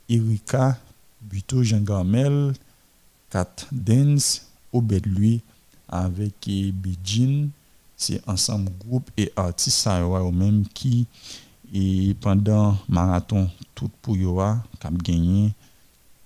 [0.09, 0.77] Erika
[1.21, 2.53] Buto Jean Gamel,
[3.29, 5.41] Kat Dens, Obed lui,
[5.87, 7.49] avec Bijin,
[7.95, 11.05] c'est ensemble groupe et artistes ou même qui
[11.73, 15.53] et pendant marathon tout pour yoa cap gagné.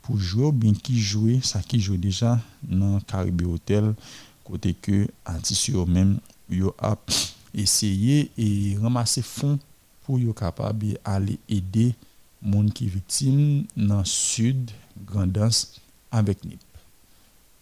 [0.01, 3.93] Pour jouer bien qui jouer ça qui joue déjà dans Caribbean Hotel
[4.43, 6.95] côté que artistes eux même yo a
[7.53, 9.59] essayé et ramasser fonds
[10.03, 11.95] pour yo capable aller aider
[12.41, 14.71] monde qui victime dans sud
[15.03, 15.81] grandance
[16.11, 16.59] avec NIP.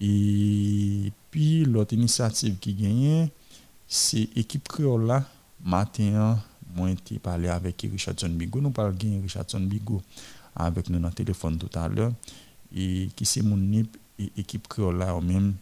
[0.01, 3.29] Et puis l'autre initiative qui gagne,
[3.87, 5.23] c'est l'équipe créole là.
[5.63, 6.37] Matin,
[6.75, 8.59] moi été parlé avec Richardson Bigo.
[8.59, 10.01] Nous parlons de Richardson Bigo
[10.55, 12.11] avec nous dans le téléphone tout à l'heure.
[12.75, 15.53] Et qui c'est mon NIP et l'équipe créole là même.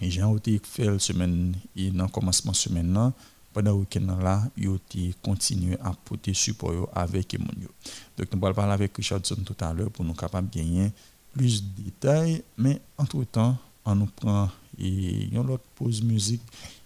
[0.00, 3.12] Et j'ai été fait la semaine et dans le commencement de semaine
[3.52, 4.78] pendant le week-end là, ils ont
[5.22, 9.90] continué à porter support avec les Donc nous allons parler avec Richardson tout à l'heure
[9.90, 10.92] pour nous capables de gagner
[11.34, 16.42] plus de détails, mais entre-temps, on nous prend une autre pause musique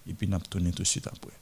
[0.07, 1.42] et puis nous allons tout de suite après.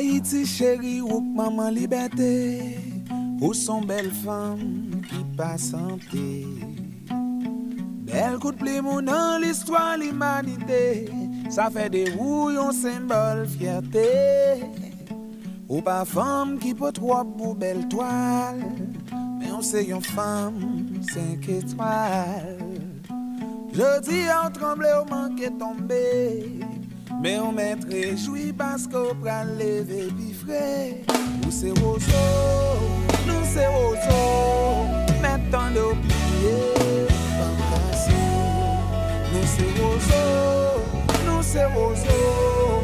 [0.00, 2.78] Haiti chéri ou maman liberté.
[3.40, 6.44] Ou son bel femme ki pa santé
[8.04, 11.08] Bel kout pli moun an l'histoire l'humanité.
[11.52, 14.08] Sa fè de ou yon sembol fierté.
[15.70, 18.58] Ou pa femme ki pot wop ou bel toal
[19.12, 22.58] Men ou se yon femme 5 etoal
[23.70, 26.02] Je di an tremble ou manke tombe
[27.22, 31.02] Mais on m'être réjoui parce qu'on prend lever puis frais.
[31.44, 32.08] Nous c'est roseau,
[33.26, 34.86] nous c'est roseau.
[35.20, 37.06] Maintenant d'oublier,
[37.38, 37.52] pas
[39.32, 40.80] Nous c'est roseau,
[41.26, 42.00] nous c'est roseau.
[42.00, 42.79] Maintenant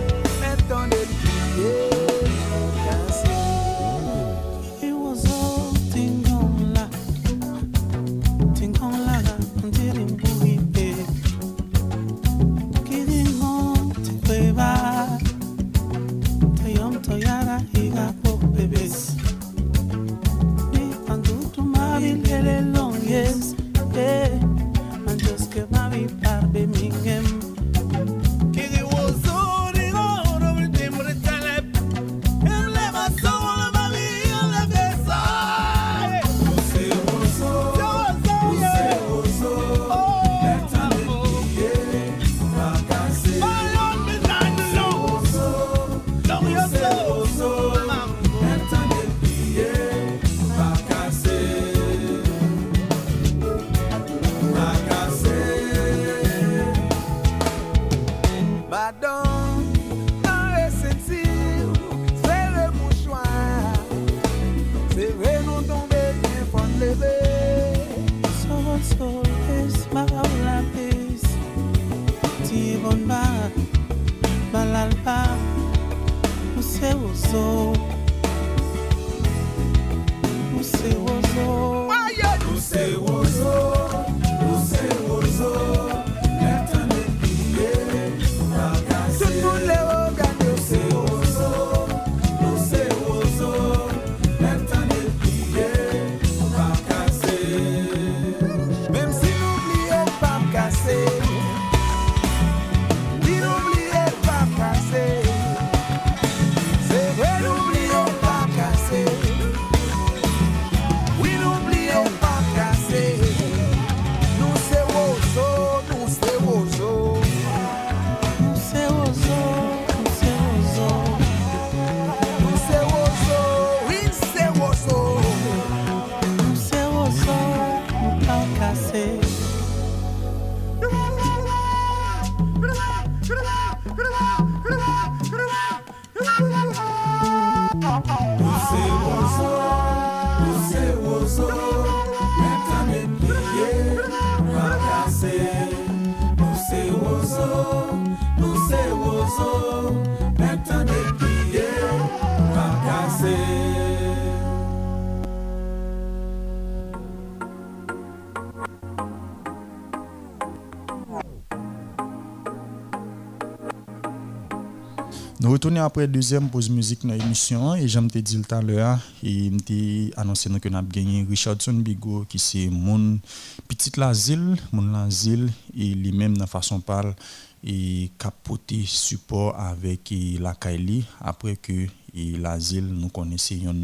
[165.75, 170.12] Après deuxième pause musique dans l'émission et j'aime te dire tout à l'heure et m'te
[170.17, 173.19] annoncé que nous avons gagné Richardson Bigot qui c'est mon
[173.67, 177.17] petit l'asile, mon l'asile et lui-même dans façon parle
[177.64, 183.75] et capoté support avec la Kaili après que l'asile nous connaissons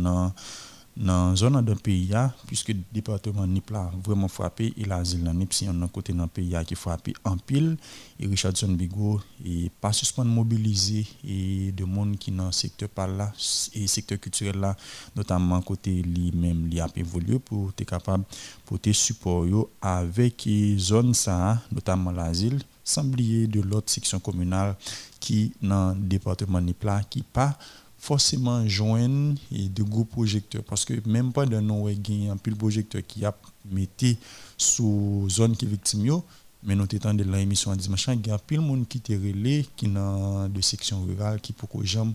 [0.97, 5.25] dans dans zone de pays a, puisque le département Nip là vraiment frappé et l'asile
[5.25, 7.77] dans Nip on a côté dans pays a qui frappé en pile.
[8.21, 13.33] Et Richardson Bigot et pas suspendre mobiliser et de monde qui dans secteur par là
[13.75, 14.77] et secteur culturel là
[15.17, 18.25] notamment côté lui-même li a évolué pour être capable
[18.67, 19.47] porter support
[19.81, 24.77] avec zone ça notamment l'asile sans oublier de l'autre section communale
[25.21, 27.57] qui dans le département Nip là qui pas
[28.03, 30.65] forcément joindre de gros projecteurs.
[30.65, 33.33] Parce que même pas de nous gain un pile projecteur qui a
[33.71, 34.19] metté
[34.59, 36.25] sous zone qui victime yo.
[36.65, 38.09] Mais nous étant de l'émission dimanche.
[38.09, 41.69] Il y a pile monde qui te relais qui dans de section rurale qui pour
[41.69, 42.13] que jamais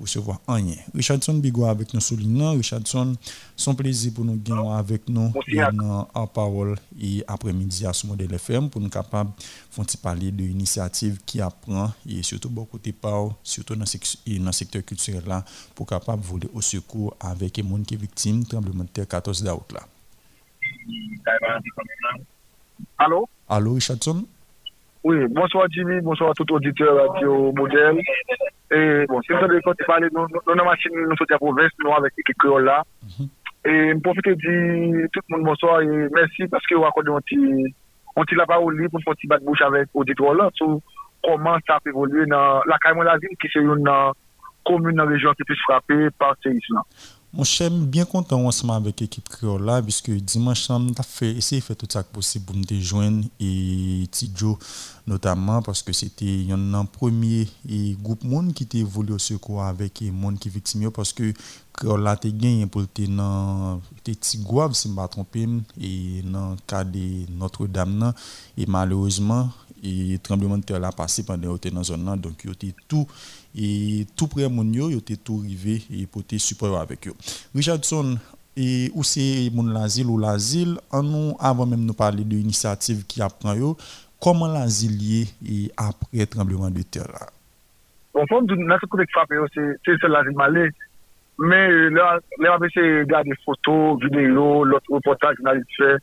[0.00, 3.14] recevoir rien Richardson Bigo avec nous soulignant Richardson
[3.56, 5.32] son plaisir pour nous gagner avec nous
[6.14, 9.30] en parole et après-midi à ce modèle FM pour nous capable
[9.70, 14.84] font parler de initiative qui apprend et surtout beaucoup côté par surtout dans le secteur
[14.84, 15.44] culturel là
[15.74, 19.42] pour capable voler au secours avec les monde qui est victime tremblement de terre 14
[19.42, 19.80] d'août là.
[22.98, 23.28] Allô?
[23.48, 24.24] Allô Richardson?
[25.04, 27.98] Oui, bonsoir Jimmy, bonsoir tout auditeur radio modèle.
[28.70, 31.92] Et bon, si vous avez quand parlé, nous avons machine, nous sommes à province, nous
[31.92, 32.82] avec l'équipe créole là.
[33.64, 37.10] Et je profite de dire tout le monde bonsoir et merci parce que vous accordez
[37.10, 37.74] un petit,
[38.16, 40.80] un petit la parole pour faire un petit bat bouche avec auditeur là sur
[41.22, 43.88] comment ça a évolué dans la Caïmon la ville qui c'est une
[44.64, 46.80] commune dans la région qui est plus frappée par séisme.
[47.30, 51.64] Mon cher, bien content ensemble avec l'équipe créole là, puisque dimanche, on a essayé de
[51.66, 54.58] faire tout ça possible pour nous joindre et Tidjo
[55.06, 60.00] notamment parce que c'était un premier et groupe monde qui était voulu au secours avec
[60.00, 61.32] les monde qui victime parce que
[61.72, 66.22] créole là t'es gagné pour te dans t'es Tigouave si je ne me trompe et
[66.24, 68.12] dans le cas de Notre-Dame
[68.56, 69.50] et malheureusement
[69.82, 73.06] et tremblement de terre là passé pendant était dans zone là donc il tout
[73.58, 77.14] et tout près mon yo était tout arrivé et pour te support avec eux
[77.54, 78.16] Richardson
[78.56, 83.04] et où c'est mon l'asile ou l'asile en nous avant même nous parler de l'initiative
[83.06, 83.76] qui apprend yo
[84.20, 87.26] comment l'asile est et après tremblement de terre là?
[88.14, 90.70] Bon, fond, dans ce côté de frappe, c'est c'est l'asile malais.
[91.38, 96.02] Mais euh, là, là, on c'est regarder photos, vidéos, l'autre reportage a fait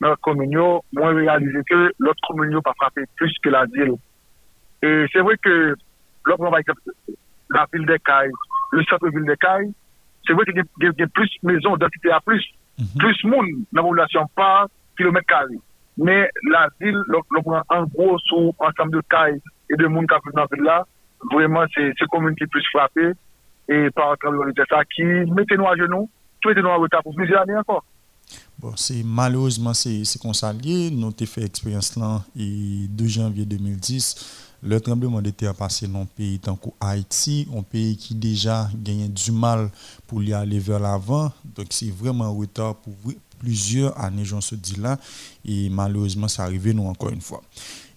[0.00, 3.94] dans la commune, yo, moi, réalisé que l'autre commune pas frappé plus que l'asile.
[4.82, 5.74] Et c'est vrai que,
[6.26, 6.80] là, par exemple,
[7.50, 8.30] la ville des Cailles,
[8.72, 9.72] le centre-ville des Cailles,
[10.26, 12.42] c'est vrai qu'il y, a- plus de maisons, densité à plus,
[12.98, 14.66] plus monde dans la population par
[14.96, 15.54] kilomètre carré.
[15.98, 20.06] Mais la ville, le, le prend en gros sous ensemble de cailles et de monde
[20.08, 20.84] qui a dans la ville là,
[21.32, 23.12] vraiment, c'est c'est commune qui plus frapper
[23.68, 26.08] et par tremblement de terre ça qui mettez nous à genoux,
[26.42, 27.84] qui mettez nous en retard pour plusieurs années encore.
[29.04, 30.52] Malheureusement c'est comme ça.
[30.52, 34.16] Nous avons fait expérience là et 2 janvier 2010
[34.66, 39.08] le tremblement de terre passé dans un pays tant Haïti, un pays qui déjà gagne
[39.08, 39.70] du mal
[40.06, 41.30] pour y aller vers l'avant.
[41.54, 42.94] Donc c'est vraiment un retard pour
[43.38, 44.98] plusieurs années, j'en se dis là.
[45.44, 47.42] Et malheureusement, ça arrive nous encore une fois.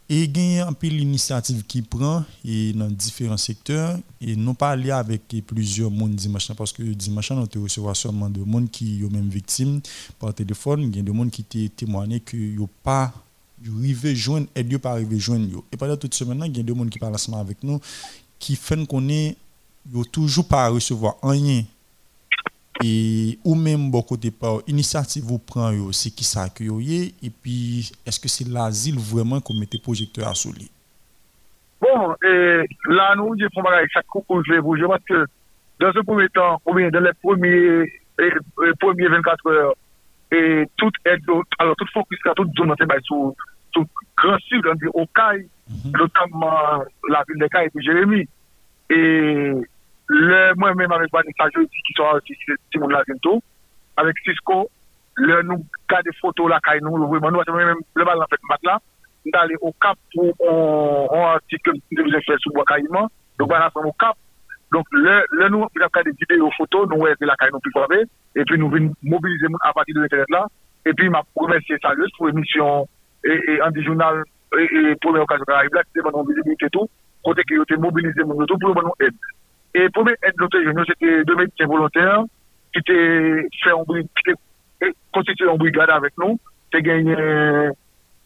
[0.10, 4.00] Et il y a un peu l'initiative qui prend et dans différents secteurs.
[4.22, 8.30] Et non pas aller avec plusieurs monde dimanche parce que dimanche on te recevoir seulement
[8.30, 9.82] de monde qui sont même victimes
[10.18, 13.14] par téléphone, il y a des monde qui t'ont témoigné que yo pas
[13.66, 16.90] arrivé joindre et pas arrivé joindre Et pendant toute semaine il y a des monde
[16.90, 17.80] qui parlent ensemble avec nous
[18.40, 19.36] qui font qu'on est
[20.12, 21.66] toujours pas recevoir rien
[22.84, 26.26] et ou même beaucoup de par initiative vous prenez c'est qui
[26.56, 30.70] que et puis est-ce que c'est l'asile vraiment qu'on mettait projecteur à soleil
[31.82, 35.26] bon et là nous je prends avec chaque coup je vais vous parce que
[35.80, 39.74] dans ce premier temps ou bien dans les premiers les premiers 24 heures
[40.32, 41.22] et toute aide
[41.60, 43.34] alors toute focus toute zone c'est sur
[43.72, 44.64] sur grand sud
[44.94, 45.92] au Caille mhm.
[45.94, 48.28] notamment la ville de Caille et Jérémy
[48.90, 49.54] et
[50.08, 53.42] Le mwen men avèk bani sa jodi ki son ti moun la zintou,
[54.00, 54.70] avèk Cisco,
[55.20, 58.78] le nou kade foto la kay nou, le bal nan fèk mat la,
[59.26, 63.90] nou talè o kap pou an artik de vizè fè sou wakayman, nou ban asan
[63.90, 64.16] o kap,
[64.72, 68.06] donk le nou kade video foto, nou wè de la kay nou pi kwa ve,
[68.40, 70.46] epi nou vin mobilize moun apati de l'internet la,
[70.88, 72.88] epi ma pou remesye sa jodi pou emisyon
[73.28, 74.24] e an di jounal
[74.56, 76.88] e pou mè okazyon ka arrive la, ki te ban nou vizibilite tou,
[77.28, 77.76] kote ki yo te
[79.74, 80.58] Et pour être noté,
[80.88, 82.24] c'était deux médecins volontaires
[82.74, 86.40] qui étaient fait en brigade avec nous.
[86.74, 87.16] J'ai gagné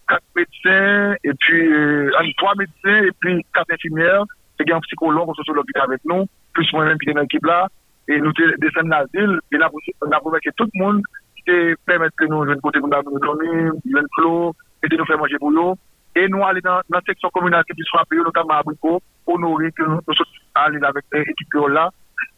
[0.08, 4.24] quatre médecins, et puis euh, trois médecins, et puis quatre infirmières.
[4.60, 7.68] J'ai gagné un psychologue, un sociologue avec nous, plus moi-même qui était dans l'équipe là.
[8.08, 9.70] Et nous descendons dans la ville, et là,
[10.02, 11.02] on a que tout le monde
[11.46, 11.52] qui
[11.86, 15.52] permettre que nous, de côté, nous dormir, nous flot, et de nous faire manger pour
[15.52, 15.76] nous.
[16.16, 19.84] Et nous aller dans la section communale qui soit frappée, notamment à Brico, honorer que
[19.84, 20.14] nous, nous
[20.55, 21.89] aller avec l'équipe là.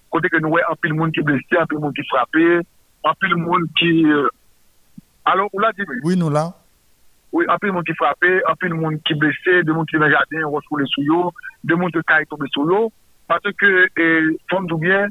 [0.09, 1.95] Côté que nous voyons un peu de monde qui est blessé, un peu de monde
[1.95, 2.59] qui est frappé,
[3.03, 4.05] un peu de monde qui.
[4.05, 4.27] Euh,
[5.25, 6.53] alors, où l'a dit Oui, nous là.
[7.31, 9.63] Oui, un peu de monde qui est frappé, un peu de monde qui est blessé,
[9.63, 11.31] de monde qui est dans le jardin, on retrouve les sous
[11.63, 12.91] de monde qui est tombé sous l'eau.
[13.27, 15.07] Parce que, et, forme tout bien,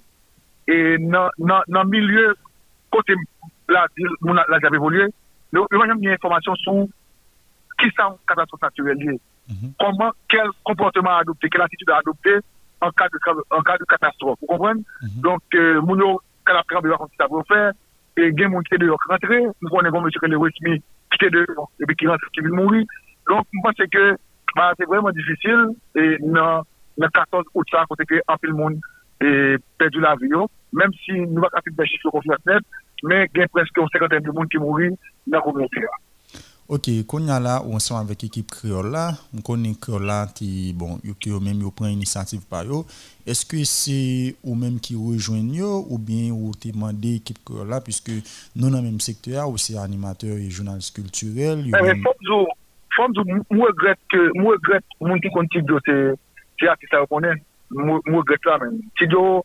[0.69, 2.37] et dans le milieu,
[2.91, 3.15] côté
[3.69, 5.07] la ville, la j'avais évolué,
[5.53, 6.87] nous avons une information sur
[7.83, 9.19] qui sont catastrophes naturelles.
[9.49, 9.73] Mhm.
[9.79, 12.39] Comment, quel comportement adopter, quelle attitude adopter
[12.81, 13.19] en cas de,
[13.51, 14.39] en cas de catastrophe.
[14.41, 14.81] Vous comprenez?
[14.81, 15.21] -hmm.
[15.23, 17.73] Donc, euh, mon quand la comme ça pour faire,
[18.17, 20.83] et il y a des gens qui sont rentrer, nous connaissons monsieur qui est
[21.19, 22.85] qui est dehors, et puis qui rentre, qui vient mourir.
[23.29, 24.17] Donc, je pense que
[24.57, 25.63] bah, c'est vraiment difficile,
[25.95, 26.63] et dans
[26.99, 28.79] le 14 août, ça, côté que un peu le monde
[29.21, 30.29] est perdu la vie,
[30.73, 32.65] même si nous n'avons pas fait des chiffres net,
[33.05, 34.79] mais il y a presque une cinquantaine de monde qui mourent
[35.27, 35.81] dans la communauté.
[36.73, 39.03] Ok, kon ya la ou ansan avèk ekip kriol la,
[39.37, 42.79] m konen kriol la ti, bon, yo ki yo menm yo pren inisiativ pa yo,
[43.29, 43.97] eske se
[44.39, 48.17] ou menm ki rejwen yo ou bien ou te mande ekip kriol la, pwiske
[48.57, 51.61] nou nan menm sektor ya ou se animateur e jounalist kulturel.
[52.97, 55.99] Fom zo, mou e gret, mou e gret moun ki konti do se
[56.73, 57.37] ati sa reponen,
[57.77, 58.81] mou e gret la men.
[58.97, 59.43] Ti do,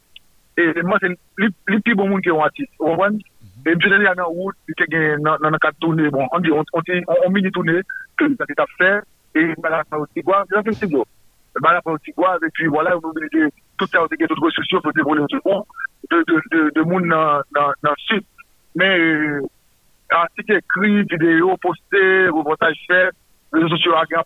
[0.56, 1.12] e man se
[1.44, 3.20] li pi bon yon ati, ou anwen?
[3.68, 6.43] E mse dene yon nan wout, li te gen nan nan kat toune, bon, an
[6.45, 7.82] di, on mini toune,
[8.15, 8.91] ke li ta fè,
[9.36, 11.03] e bala pa ou tigwa, jan fè tigwa.
[11.65, 14.32] Bala pa ou tigwa, ve pi wala, ou nou bilite, tout sa ou te gen
[14.32, 15.65] tout resosyo, pou te vole ou te bon,
[16.07, 18.24] de moun nan sit.
[18.80, 19.43] Men,
[20.15, 23.03] an si te kri, video, poste, reportaj fè,
[23.59, 24.24] resosyo agen,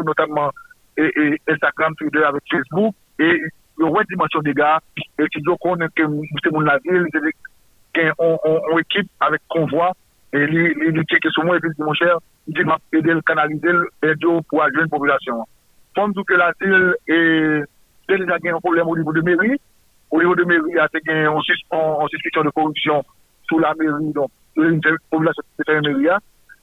[0.00, 0.48] notamman,
[0.96, 3.36] e Instagram, Twitter, avek Facebook, e
[3.84, 7.20] yo wè dimansyon de ga, e ti do konen ke mse moun la vil, se
[7.94, 9.92] dek, gen on ekip avek konvoi
[10.32, 12.16] e li cheke sou moun epi di moun chèr
[12.46, 15.44] di ma pede l kanalize l edyo pou ajwen populasyon.
[15.94, 17.18] Fon dou ke la sil e
[18.08, 19.58] ten li a gen an problem ou nivou de meri
[20.10, 23.02] ou nivou de meri a te gen an suspicion de korupsyon
[23.48, 26.18] sou la meri don, populasyon te fè meri a,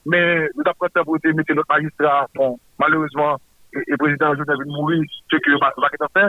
[0.10, 3.38] men nou ta prete pou te mette not magistra bon, malouzman,
[3.78, 6.26] e prezident joun avin mouri, cheke vaket a fè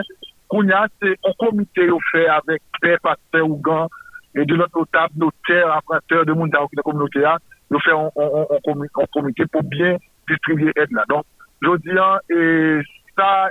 [0.51, 3.89] koun ya, se an komite yo fè avek pe, patè ou gan
[4.35, 7.23] et de notre notable notaire, apprenteur de monde de la communauté,
[7.69, 11.03] nous faisons un comité pour bien distribuer l'aide là.
[11.09, 11.25] Donc,
[11.61, 12.81] je dis, et
[13.17, 13.49] ça,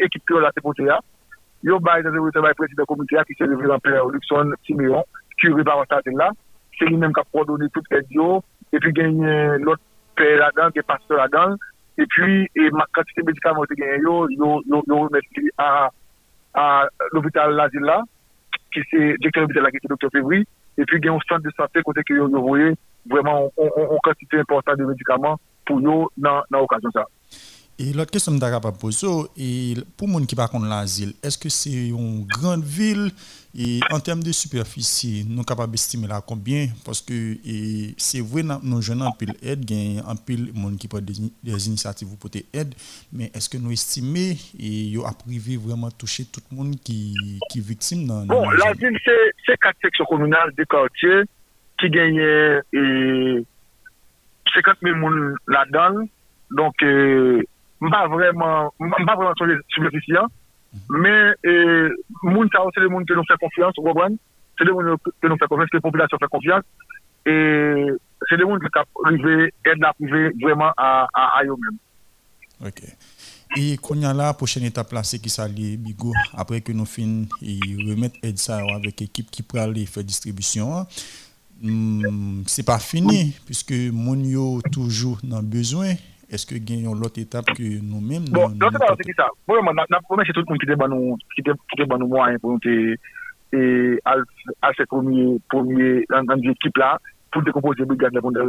[0.00, 1.00] équipe là, c'est pour ça.
[1.64, 5.04] Yo bay dans le président comité qui s'est levé dans Pierre Luxon Simeon,
[5.40, 6.30] qui est par là.
[6.78, 8.06] C'est lui-même qui a coordonné toute l'aide,
[8.72, 9.82] et puis gagné l'autre
[10.14, 11.56] père là-dedans, qui est pasteur là-dedans,
[11.96, 15.08] et puis, et ma quantité médicaments que gagné, yo, yo, yo, yo,
[15.58, 15.90] à,
[16.54, 18.04] à l'hôpital Lazila.
[18.74, 20.44] ki se direktor l'hôpital la ki se doktor Fevri,
[20.78, 22.72] epi gen yon stand de santé kote ki yo yo voye,
[23.08, 25.38] vwèman, on kantite important de medikaman
[25.68, 27.06] pou yo nan okasyon sa.
[27.80, 29.06] Et l'autre question que je suis capable de poser,
[29.36, 33.12] et pour les gens qui ne connaissent pas l'asile, est-ce que c'est une grande ville?
[33.56, 36.66] Et en termes de superficie, nous sommes capables d'estimer là combien?
[36.84, 37.36] Parce que
[37.96, 41.00] c'est vrai, nous nos jeunes en pile aide, il y a pile monde qui prend
[41.00, 42.74] des, initiatives pour porter aide,
[43.12, 47.14] mais est-ce que nous estimons et il a privé vraiment toucher tout le monde qui,
[47.48, 51.22] qui est victime dans Bon, dans la ville, c'est c'est quatre sections communales des quartiers
[51.78, 53.44] qui gagnent et
[54.52, 56.08] 50 000 personnes là-dedans.
[56.50, 57.42] Donc, euh,
[57.80, 58.72] vraiment
[59.36, 60.26] sur les superficies, hein.
[60.90, 61.90] mais euh,
[62.22, 64.16] moun ça, c'est les gens qui nous fait confiance, vous comprenez?
[64.58, 66.64] C'est les gens qui nous fait confiance, que la population fait confiance.
[67.26, 67.86] Et
[68.28, 69.92] c'est les gens qui ont arrivé, aide la
[70.42, 71.78] vraiment à, à, à eux-mêmes.
[72.64, 72.82] Ok.
[73.56, 76.84] Et qu'on y a la prochaine étape là, c'est qui s'allie Bigo, après que nous
[76.84, 77.58] finissons et
[77.88, 80.86] remettre aide ça avec l'équipe qui pourra aller faire distribution.
[81.62, 85.94] Hmm, c'est pas fini, puisque mon yo toujours dans besoin.
[86.30, 89.12] Est-ce que gagnons l'autre étape que nous-mêmes Bon, nous- non, c'est nous pas c'est qui
[89.16, 89.28] ça.
[89.46, 91.86] Vraiment, na na promesse tout le monde qui était ban nous qui était qui était
[91.86, 92.96] ban nous moyens pour nous te-
[93.52, 94.14] et à
[94.60, 96.98] à ce premier premier dans dans l'équipe là
[97.32, 98.40] pour décomposer brigade la brigade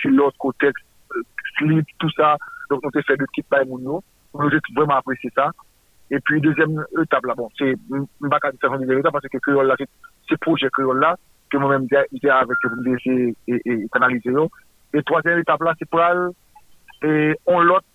[0.00, 0.72] culotte cotex
[1.16, 1.22] euh,
[1.58, 2.36] slip tout ça.
[2.70, 3.26] Donc on te fait de
[3.68, 4.48] moun bon
[9.12, 9.88] parce que créole là c'est
[10.28, 11.16] c'est projet créole là
[11.52, 14.32] que moi-même j'étais avec le DG et, et canaliser.
[14.94, 16.30] Et troisième étape là, c'est pour aller,
[17.04, 17.86] et on l'autre,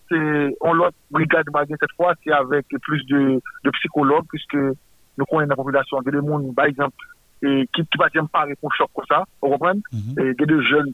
[0.61, 5.49] on l'autre brigade malgré cette fois, c'est avec plus de, de psychologues, puisque nous connaissons
[5.49, 6.95] la population, il y a des gens, par exemple,
[7.43, 9.81] et qui, qui va dire pas pour choc comme ça, vous comprenez?
[9.91, 10.19] Mhm.
[10.19, 10.91] Et il y a des jeunes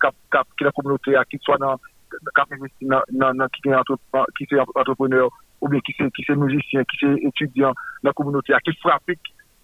[0.57, 2.19] qui, la communauté, qui soit dans, qui
[2.77, 5.29] qui est entrepreneur, qui c'est entrepreneur,
[5.61, 9.03] ou bien qui c'est, qui c'est musicien, qui c'est étudiant dans la communauté, qui frappe.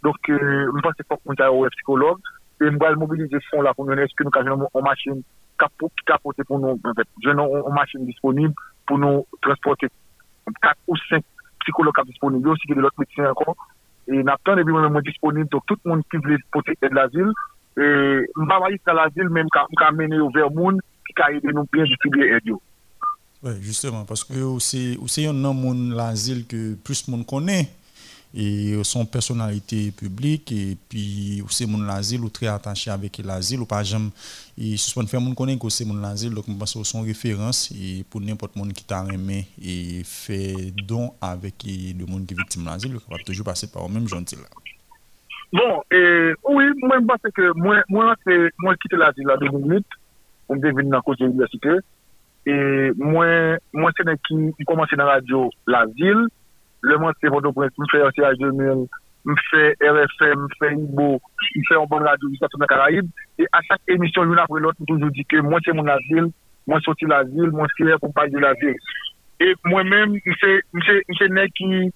[0.02, 2.20] Donc, euh, je pense que pour qu'on ait un psychologue.
[2.62, 5.22] Et nous allons mobiliser ce fonds là pour nous est-ce que nous avons une machine
[5.60, 8.54] qui capote pour nous, en fait, j'ai une machine disponible
[8.86, 9.88] pour nous transporter
[10.62, 11.24] 4 ou 5
[11.62, 13.56] psychologues disponibles, aussi que de l'autre médecin encore.
[14.08, 17.08] Et nous avons des moi disponible, donc tout le monde qui veut porter aide la
[17.08, 17.32] ville.
[17.78, 21.66] Et nous dans la ville, même quand nous vers le monde, qui a aidé nous
[21.72, 22.46] bien distribuer aide.
[22.46, 22.62] yo.
[23.42, 27.70] Oui, justement, parce que c'est un homme l'asile que plus monde connaît
[28.34, 33.66] et son personnalité publique et puis c'est mon l'asile ou très attaché avec l'asile ou
[33.66, 34.16] par exemple
[34.58, 37.72] et suspend faire mon connaît que c'est mon l'asile donc je pense que son référence
[37.72, 42.38] et pour n'importe monde qui t'a aimé et fait don avec le monde qui est
[42.38, 44.38] victime de l'asile va toujours passer par le même gentil.
[45.52, 49.38] Bon, et oui, moi, je pense que moi, moi, c'est, moi, quitté la ville en
[49.38, 49.86] 2008,
[50.48, 51.70] on devait venir dans cause de l'université.
[52.46, 56.28] Et moi, moi, c'est qui, commencé dans la radio, la ville.
[56.82, 58.86] Le moi, c'est votre prince, je fais à 2000,
[59.26, 61.22] je fais RFM, je fais Ibo,
[61.56, 63.08] je fais un bon radio, jusqu'à dans la Caraïbe.
[63.38, 66.30] Et à chaque émission, l'une après l'autre, je toujours dit que moi, c'est mon asile,
[66.68, 68.76] moi, sorti la ville, moi, c'est pour parler de la ville.
[69.42, 70.32] Et moi-même, je
[70.74, 71.92] je je suis né qui,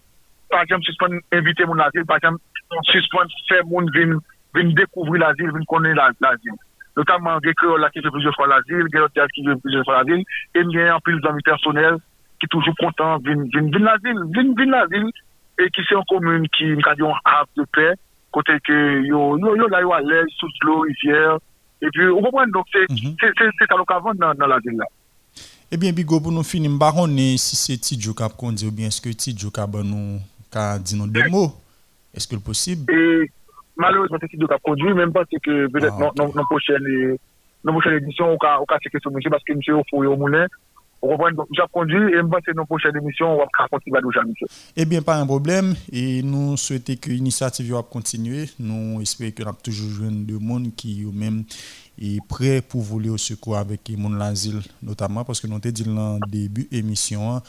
[0.49, 2.39] par exemple, suspend inviter mon asile, par exemple,
[2.84, 4.17] suspend faire mon vin,
[4.53, 6.53] vin découvrir l'asile, vin connaître la- l'asile.
[6.95, 7.39] Notamment,
[7.77, 10.23] là qui fait plusieurs fois l'asile, autres qui fait plusieurs fois l'asile,
[10.55, 11.97] et il y a un plus d'amis personnels
[12.43, 15.07] ki toujou kontan vin, vin, vin la vil, vin, vin la vil,
[15.55, 17.93] e ki se yon komoun ki mkadyon ap de pe,
[18.35, 18.75] kote ke
[19.07, 19.71] yo, yo, yo mm-hmm.
[19.71, 21.39] la yo alej, sous lo, rivyer,
[21.79, 23.55] e pi ou kompwen, donc se, mm -hmm.
[23.59, 24.89] se talok avan nan, nan la vil la.
[25.71, 28.91] Ebyen, eh Bigo, pou nou finim, baron ne si se Tidjo kap kondi ou bien
[28.91, 30.19] eske Tidjo kap ban nou
[30.51, 31.47] ka di nou demo,
[32.13, 32.89] eske l'posib?
[32.91, 33.29] E,
[33.79, 36.91] malouz, mwen se Tidjo kap kondi, menm pas se ke, vedet, nan pochèl,
[37.63, 40.51] nan pochèl edisyon, ou ka seke sou monsye, baske monsye ou fou yo mounen,
[41.04, 44.01] que reprend donc j'ai conduit et même c'est dans prochaine émission, on va continuer à
[44.01, 44.47] nous monsieur.
[44.78, 45.76] Eh bien, pas un problème.
[45.91, 48.45] Et nous souhaitons que l'initiative va continuer.
[48.58, 51.43] Nous espérons que nous avons toujours de monde qui eux même
[51.97, 55.71] est prêt pour voler au secours avec les monde l'asile, notamment parce que nous avons
[55.71, 57.41] dit dans le début de l'émission,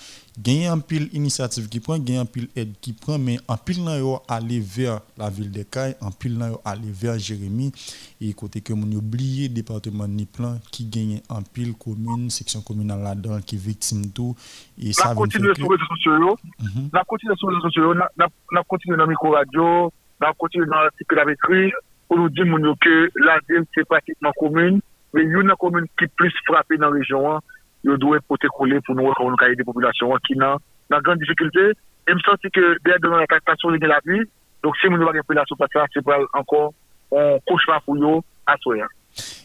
[0.44, 3.38] il y a un pile initiative qui prend, a un pile aide qui prend, mais
[3.48, 6.90] en pile là, yo aller vers la ville de Caille, en pile là, yo aller
[6.90, 7.72] vers Jérémy,
[8.20, 13.40] et côté que mon oublié département Niplan qui gagne en pile commune, section communale là-dedans,
[13.40, 14.36] qui victime tout,
[14.78, 16.36] et ça On veut continue sur les réseaux sociaux.
[16.60, 16.90] Mhm.
[16.92, 21.38] On continue sur les réseaux sociaux, on continue dans le micro-radio, on continue dans avec
[21.42, 21.72] écrit
[22.08, 22.44] pour nous dire
[22.80, 24.80] que la ville c'est pratiquement commune,
[25.12, 27.40] mais il y a une commune qui est plus frappée dans la région,
[27.84, 30.58] il doit être coller pour nous cahier des populations qui sont
[30.90, 31.70] dans grande difficulté.
[32.06, 34.22] Et je me sens que derrière la captation de la vie,
[34.62, 36.72] donc si nous n'avons pas de population pas ça, c'est pas encore
[37.12, 38.76] un cauchemar pour eux à soi.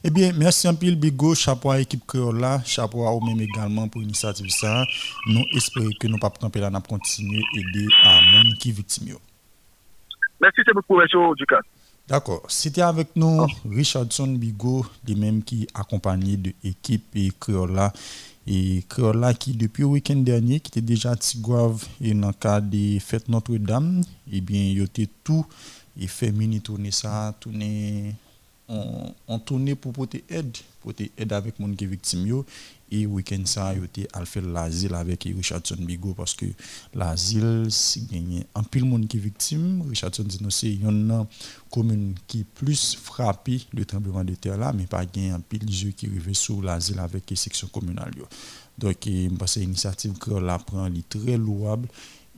[0.03, 3.87] Eh bien, merci un pile Bigo, chapeau à l'équipe créole là, chapeau à vous-même également
[3.87, 4.83] pour l'initiative ça.
[5.27, 9.15] Nous espérons que nous pas camper là, nous continuer à aider à monde qui victime.
[10.41, 11.59] Merci, c'est beaucoup, monsieur Ducat.
[12.09, 12.41] D'accord.
[12.47, 17.93] C'était avec nous Richardson Bigot, lui-même qui accompagné de l'équipe et Creola.
[18.47, 22.33] Et Creola qui, depuis le week-end dernier, qui était déjà à Tigouave et dans le
[22.33, 24.01] cadre des fêtes Notre-Dame,
[24.31, 25.45] eh bien, il était tout
[26.01, 28.15] et fait mini tourner ça, tourner,
[28.67, 32.43] on, on tourner pour porter aide, porter aide avec mon qui est victime yo.
[32.91, 36.45] Et week-end ça, il était à faire l'asile avec Richardson Bigot parce que
[36.93, 39.83] l'asile, c'est gagné un pile monde qui est victime.
[39.87, 41.25] Richardson dit c'est une
[41.69, 45.89] commune qui plus frappée le tremblement de terre là, mais pas gagné un pile jeu
[45.89, 48.13] qui arrive sur l'asile avec les sections communales.
[48.77, 51.87] Donc, je pense que l'initiative que la prend est très louable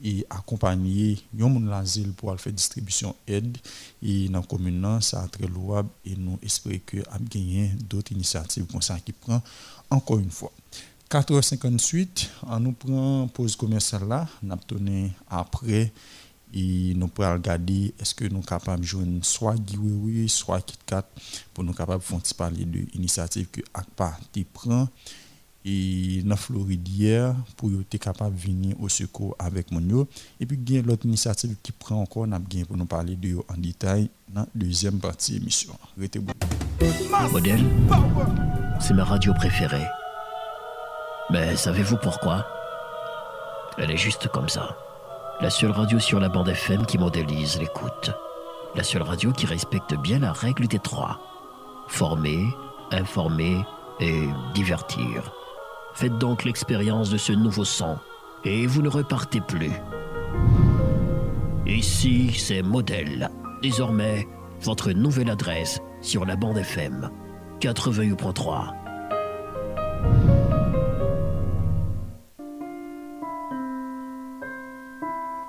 [0.02, 3.56] et accompagner yon moun l'asile pour faire distribution aide
[4.02, 8.82] et dans commune ça très louable et nous espérons que a gagné d'autres initiatives comme
[8.82, 9.40] ça qui prend
[9.92, 10.52] encore une fois.
[11.10, 14.26] 4h58 on nous prend pause commerciale là
[14.66, 15.92] tourné après
[16.54, 21.06] et nous pourrons regarder est-ce que nous sommes capables de joindre soit Giwewe soit KitKat
[21.52, 24.18] pour nous capables de faire parler de l'initiative que ACPA
[24.54, 24.88] prend
[25.64, 30.08] et dans Floride hier pour être capable de venir au secours avec mon yo.
[30.40, 33.14] et puis il y a l'autre initiative qui prend encore n'a bien pour nous parler
[33.14, 35.72] de yo en détail dans la deuxième partie de l'émission.
[35.98, 36.32] Restez bon.
[37.30, 37.64] Modèle,
[38.80, 39.86] c'est ma radio préférée.
[41.30, 42.44] Mais savez-vous pourquoi?
[43.78, 44.76] Elle est juste comme ça.
[45.40, 48.10] La seule radio sur la bande FM qui modélise l'écoute.
[48.74, 51.20] La seule radio qui respecte bien la règle des trois.
[51.88, 52.44] Former,
[52.90, 53.62] informer
[54.00, 55.32] et divertir.
[55.94, 57.96] Faites donc l'expérience de ce nouveau son
[58.44, 59.72] et vous ne repartez plus.
[61.66, 63.30] Ici, c'est Modèle.
[63.62, 64.26] Désormais,
[64.62, 67.10] votre nouvelle adresse sur la bande FM
[67.60, 68.74] 88.3.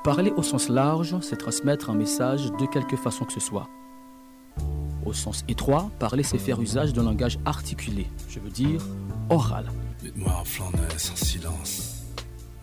[0.03, 3.69] Parler au sens large, c'est transmettre un message de quelque façon que ce soit.
[5.05, 8.81] Au sens étroit, parler, c'est faire usage d'un langage articulé, je veux dire
[9.29, 9.65] oral.
[10.97, 12.03] Sans silence.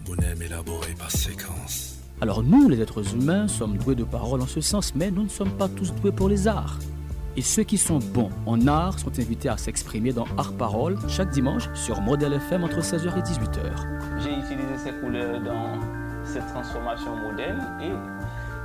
[0.04, 1.98] Bonhomme élaboré par séquence.
[2.20, 5.28] Alors nous, les êtres humains, sommes doués de parole en ce sens, mais nous ne
[5.28, 6.78] sommes pas tous doués pour les arts.
[7.36, 11.30] Et ceux qui sont bons en art sont invités à s'exprimer dans Art Parole chaque
[11.30, 14.20] dimanche sur Modèle FM entre 16h et 18h.
[14.22, 15.80] J'ai utilisé ces couleurs dans
[16.24, 17.92] cette transformation moderne et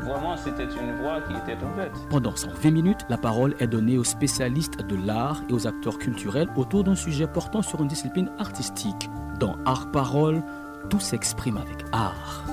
[0.06, 1.96] vraiment c'était une voie qui était ouverte.
[2.10, 6.50] Pendant 120 minutes, la parole est donnée aux spécialistes de l'art et aux acteurs culturels
[6.56, 9.10] autour d'un sujet portant sur une discipline artistique.
[9.40, 10.44] Dans Art Parole,
[10.90, 12.46] tout s'exprime avec art.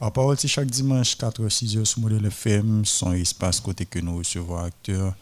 [0.00, 4.58] En parole, c'est chaque dimanche 4h-6h sur Modèle FM, son espace côté que nous recevons
[4.58, 5.14] acteurs,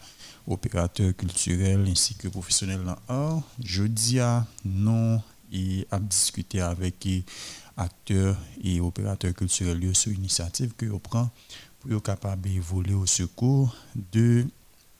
[0.47, 3.41] opérateurs culturels ainsi que professionnels dans l'art.
[3.63, 5.21] Jeudi, à nous
[5.53, 7.07] et à discuter avec
[7.77, 11.29] acteurs et opérateurs culturels sur une initiative que vous prend
[11.79, 13.75] pour être capable d'évoluer au secours
[14.11, 14.45] de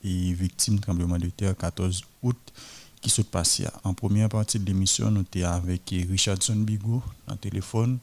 [0.04, 2.36] et victimes de tremblement de terre 14 août
[3.00, 3.72] qui se passe là.
[3.84, 7.98] En première partie de l'émission, nous étions avec Richardson Bigot en téléphone,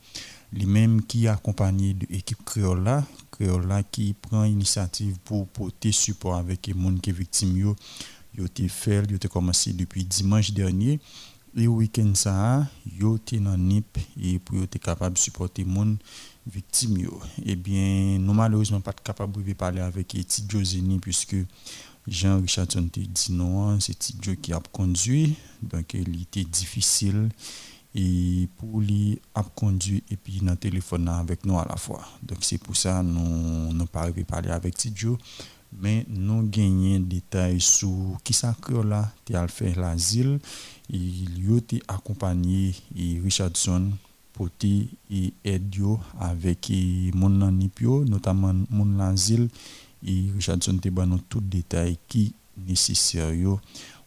[0.53, 6.67] lui-même qui est accompagné de l'équipe Créola, Créola qui prend initiative pour porter support avec
[6.67, 7.57] les gens qui sont victimes.
[7.57, 7.75] Yo,
[8.37, 10.99] yo été fait, yo été commencé depuis dimanche dernier.
[11.55, 12.65] Et le week-end ça,
[12.97, 15.97] yo été dans NIP et pour être capable de supporter les gens
[16.47, 16.97] victimes.
[16.97, 17.19] Yo.
[17.45, 21.35] Eh bien, nous malheureusement pas capable de parler avec Eti Joseni puisque
[22.07, 27.29] Jean Richardson te dit non, c'est Tidjo qui a conduit, donc il était difficile
[27.93, 32.01] et pour lui a conduit et puis dans téléphone avec nous à la fois.
[32.23, 35.17] Donc c'est pour ça nous nous pas arrivé parler avec Tidjo,
[35.79, 40.39] mais nous gagnons des détails sur qui ça là, tu as fait l'asile,
[40.89, 42.75] il a été accompagné
[43.23, 43.91] Richardson
[44.33, 46.71] pour et aide yo avec
[47.13, 49.49] mon notamment mon asile
[50.05, 53.33] et Richardson te ban tout détail qui nécessaire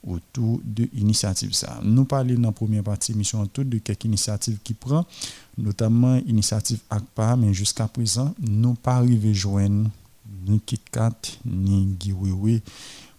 [0.07, 1.81] autour de l'initiative ça.
[1.83, 5.07] Nous parlons dans la première partie de l'émission autour de quelques initiatives qui prend,
[5.57, 9.89] notamment l'initiative ACPA, mais jusqu'à présent, nous pas arrivé joindre
[10.47, 12.61] ni KitKat ni Giwewe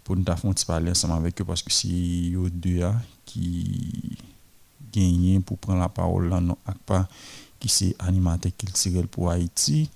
[0.03, 2.95] pour nous faire un petit parler ensemble avec eux parce que c'est eux deux là
[3.25, 4.17] qui
[4.93, 7.07] gagnent pour prendre la parole là non ACPA
[7.59, 9.89] qui c'est animateur culturel pour Haïti.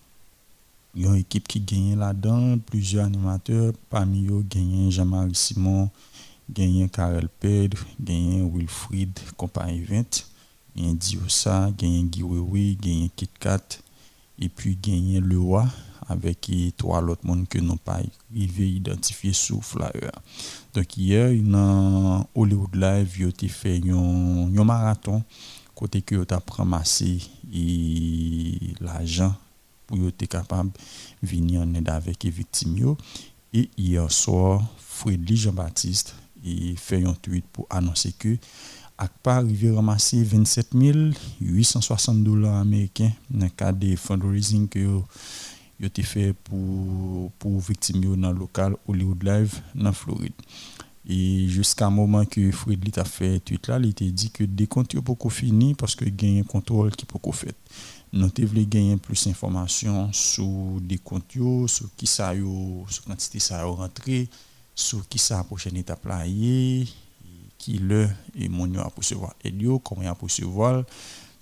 [0.96, 5.90] Il y a une équipe qui gagne là-dedans, plusieurs animateurs, parmi eux, gagne Jean-Marie Simon,
[6.50, 10.26] gagne Karel Pedre, gagne Wilfried, compagnie 20,
[10.76, 13.80] gagne Diosa, gagne Giwewe, gagne KitKat,
[14.40, 15.38] et puis gagne Le
[16.10, 18.00] Avec trois autres monde que nous pas
[18.32, 20.12] arrivé identifier sous flyer.
[20.74, 25.24] Donc hier, dans Hollywood Live, il a fait un marathon,
[25.76, 27.20] côté que tu as ramassé
[28.82, 29.36] l'argent
[29.86, 30.72] pour être capable
[31.22, 32.96] de venir en aide avec les victimes.
[33.54, 38.38] Et hier soir, Frédéric Jean-Baptiste il fait un tweet pour annoncer que
[38.98, 40.74] ACPA arrivé à ramasser 27
[41.42, 45.00] 860 dollars américains dans le cadre de fundraising que
[45.80, 50.34] yo été fait pour pour victimes dans le local Hollywood Live dans Floride.
[51.08, 55.00] Et jusqu'à moment que Fred a fait tweet là, il était dit que des comptes
[55.02, 57.56] pas fini parce que a un contrôle qui peut fait.
[58.12, 60.46] Nous devons gagner plus d'informations sur
[60.82, 61.32] des comptes,
[61.68, 64.28] sur qui ça yo, sur quantité ça a rentré,
[64.76, 66.26] sur qui ça prochaine étape là
[67.58, 70.84] qui le et mon a recevoir Elio comment il a recevoir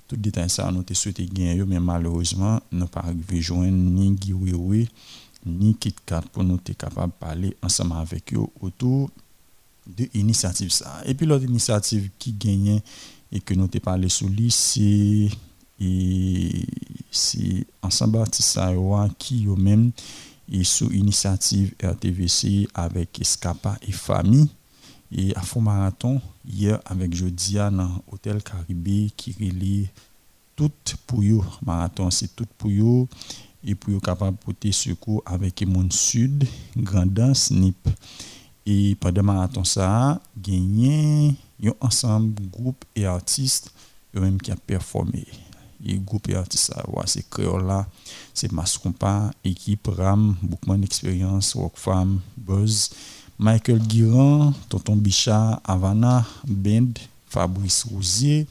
[0.07, 3.41] tout détail ça nous te souhaité gagner mais malheureusement nous pas arrivé
[3.71, 4.87] ni Giwewe
[5.45, 9.09] ni KitKat pour nous être capable de parler ensemble avec eux autour
[9.85, 10.71] de l'initiative
[11.05, 12.83] et puis l'autre initiative qui gagnait
[13.31, 15.29] et que nous te parlé sur lui c'est
[17.81, 18.59] ensemble artiste
[19.17, 19.91] qui eux même
[20.51, 24.47] et sous initiative RTVC avec Escapa et famille.
[25.11, 29.89] Et à fond marathon hier avec Jodia dans hôtel Caribé qui relie
[30.55, 30.71] tout
[31.05, 33.07] pour eux marathon c'est tout pour eux
[33.63, 37.89] et pour eux capable porter secours avec monde sud grandance NIP
[38.65, 43.71] et pendant marathon ça gagné un ensemble groupe et artistes
[44.19, 45.25] même qui a performé.
[45.85, 46.73] Et groupe et artiste
[47.05, 47.87] c'est Créola,
[48.33, 52.89] c'est Mascompa, équipe RAM, Bookman Experience, Workfam, Buzz,
[53.39, 56.93] Michael Guiran, Tonton Bichat, Havana, Bend,
[57.27, 58.47] Fabrice Rosier,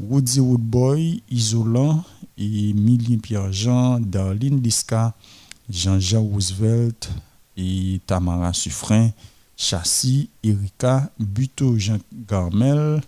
[0.00, 2.02] Woody Woodboy, Isolant,
[2.38, 2.74] et
[3.22, 5.14] Pierre-Jean, Darlene Disca,
[5.68, 7.10] Jean-Jean Roosevelt
[7.56, 9.12] et Tamara Suffren,
[9.56, 11.98] Chassis, Erika, Buto Jean
[12.28, 13.00] Garmel,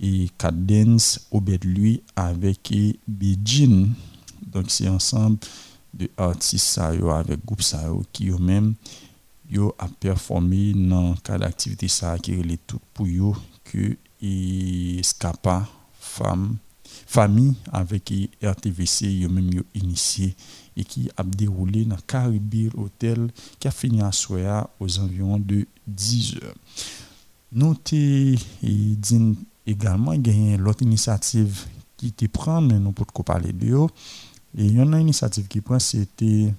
[0.00, 2.72] et Cadence Obed lui avec
[3.06, 3.90] Beijing.
[4.46, 5.38] Donc c'est ensemble
[5.92, 8.74] de artistes avec groupe ça qui eux même
[9.54, 15.68] yo a performé dans cadre d'activité ça qui est tout pour yo que et Scapa
[16.00, 16.56] femme
[17.06, 20.34] famille avec RTVC yo même yo initié
[20.76, 23.30] et qui a déroulé dans Caribbean Hotel
[23.60, 26.54] qui a fini à soir aux environs de 10 heures.
[27.52, 28.38] Dit
[29.66, 33.86] également gagné l'autre initiative qui était prendre mais nous pouvons parler de eux
[34.58, 36.52] et il y en a une initiative qui prend c'était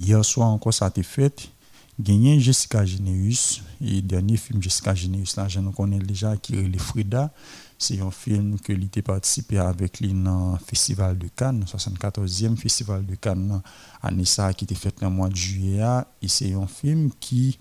[0.00, 1.50] hier soir encore ça a été fait
[1.98, 7.32] gagné Jessica Geneus et dernier film Jessica Geneus là je nous connais déjà qui Frida
[7.80, 13.06] c'est un film que il participé avec lui dans le festival de Cannes 74e festival
[13.06, 13.62] de Cannes
[14.02, 16.02] année ça qui était fait le mois de juillet.
[16.20, 17.56] Et c'est un film qui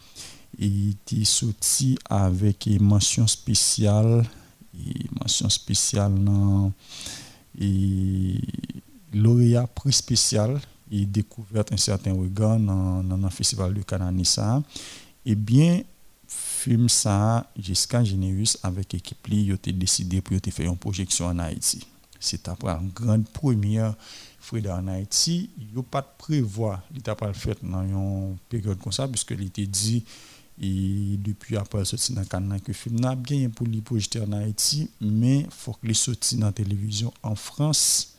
[0.58, 4.26] était sorti avec une mention spéciale
[5.20, 6.72] mention spéciale dans
[7.60, 8.40] et
[9.14, 10.60] lauréat prix spécial
[10.92, 14.62] et découverte un certain regard dans, le festival de Cananissa
[15.26, 15.82] et bien
[16.28, 21.86] film ça jusqu'à Générus avec l'équipe li a décidé pour faire une projection en Haïti.
[22.20, 23.96] C'est après une grande première
[24.40, 25.50] Frida en Haïti.
[25.60, 26.82] Il a pas prévoir.
[26.96, 30.04] Il t'a pas fait dans une période comme ça puisque il était dit
[30.60, 34.90] et depuis après sorti dans canal que film n'a bien pour les projeter en Haïti
[35.00, 38.16] mais faut que les sorti dans la télévision en France.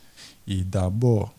[0.47, 1.33] Et d'abord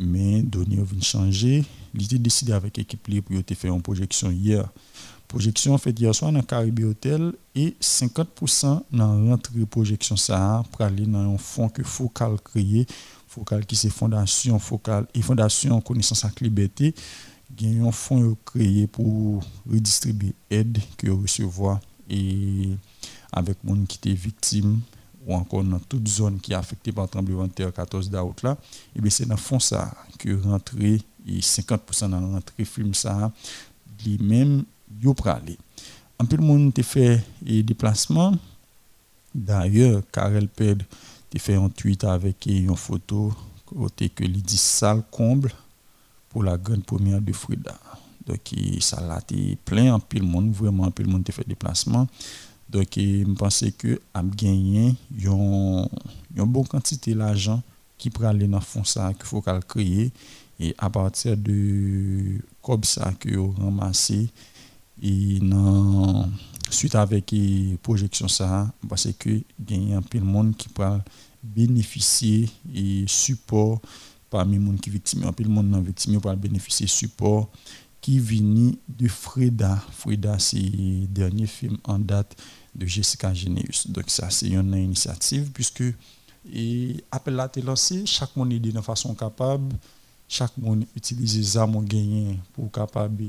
[0.00, 1.64] mais donné vient changer.
[1.94, 4.68] Il a décidé avec l'équipe pour faire une projection hier.
[5.28, 11.06] Projection fait hier soir dans Caribe Hotel et 50% dans rentrée projection ça pour aller
[11.06, 12.86] dans un fond que focal créé
[13.28, 15.06] focal qui c'est fondation focal.
[15.14, 16.94] Et fondation connaissance à liberté
[17.58, 22.70] gen yon fonds créé pour redistribuer aide que recevoir et
[23.32, 24.80] avec moun qui étaient victimes
[25.26, 28.44] ou encore dans toute zone qui est affectée par le tremblement de terre 14 d'août
[28.94, 33.30] et bien c'est dans fond ça que rentrer et 50% dans rentrée film ça
[34.04, 34.64] lui même
[35.02, 35.58] yo pralé
[36.18, 38.34] un peu le monde te fait et déplacement
[39.34, 40.82] d'ailleurs Karel Ped
[41.28, 43.32] te fait un tweet avec une photo
[43.64, 45.52] côté que il dit salle comble
[46.30, 47.78] pour la grande première de Frida.
[48.26, 48.40] Donc,
[48.80, 52.06] ça a été plein, en pile monde, vraiment, en pile monde a fait déplacement.
[52.70, 55.88] Donc, je pense que a gagné une
[56.46, 57.62] bonne quantité d'argent
[57.98, 60.12] qui peut aller dans le fond ça qu'il faut qu'elle créer
[60.58, 64.28] et à partir de comme ça que ramassé
[65.02, 66.30] et non
[66.70, 70.84] suite avec les projections ça parce que gagner un peu de monde qui peut
[71.42, 73.80] bénéficier et support
[74.30, 77.48] parmi les gens qui victimes, un peu le monde victime pour bénéficier de support
[78.00, 79.82] qui vient de Freda.
[79.92, 82.36] Freda, c'est le dernier film en date
[82.74, 83.86] de Jessica Geneus.
[83.88, 85.84] Donc, ça, c'est une initiative puisque
[86.54, 89.76] et appel là été lancé, chaque monde est de façon capable
[90.30, 93.24] chaque monde utilise les armes gagnées pour capable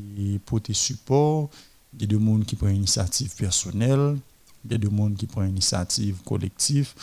[0.46, 1.50] porter support.
[1.94, 4.18] Il y a des gens qui prennent initiative personnelle,
[4.64, 6.94] il y a des gens qui prennent initiative collective.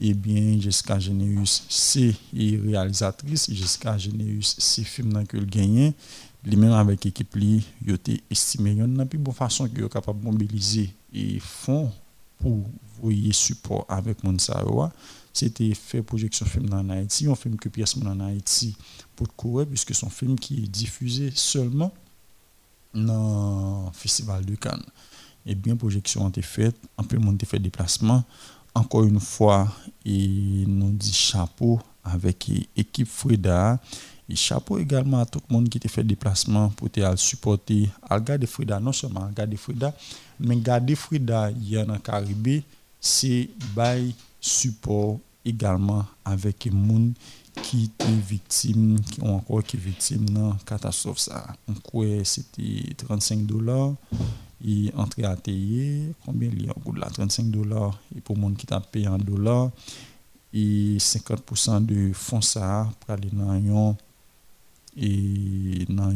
[0.00, 3.48] Et bien, Jessica Généus, c'est réalisatrice.
[3.52, 5.94] Jessica Généus, c'est film que le gagné.
[6.44, 7.96] Lui-même avec l'équipe, il a
[8.30, 11.90] estimé qu'il y a plus bonne façon qu'il est capable de mobiliser et fonds
[12.40, 12.64] pour
[13.00, 14.92] voyer support avec Monsaroa.
[15.32, 18.76] C'était fait projection film en Haïti, un film que pièce en Haïti
[19.14, 21.92] pour courir, puisque son film qui est diffusé seulement
[22.94, 24.84] dans le Festival de Cannes.
[25.46, 28.24] Et bien, projection a été faite, un peu de monde a fait déplacement.
[28.74, 29.72] Encore une fois,
[30.04, 33.80] et nous dit chapeau avec l'équipe Frida.
[34.28, 38.20] Et chapeau également à tout le monde qui a fait déplacement pour te supporter, à
[38.20, 39.94] garder Frida, non seulement à garder Frida,
[40.38, 42.62] mais garder Frida, il y a dans Caribé,
[43.00, 47.12] c'est bail support également avec les gens
[47.62, 47.90] qui
[49.22, 51.18] ont encore été victimes dans la catastrophe.
[51.18, 51.46] Ça.
[51.66, 53.94] Donc, c'était 35 dollars.
[54.66, 57.96] Et entrée à payer, combien il y a là 35 dollars.
[58.16, 59.70] Et pour les gens qui t'a payé en dollars,
[60.52, 63.96] et 50% de fonds ça pour aller dans
[65.00, 66.10] et dans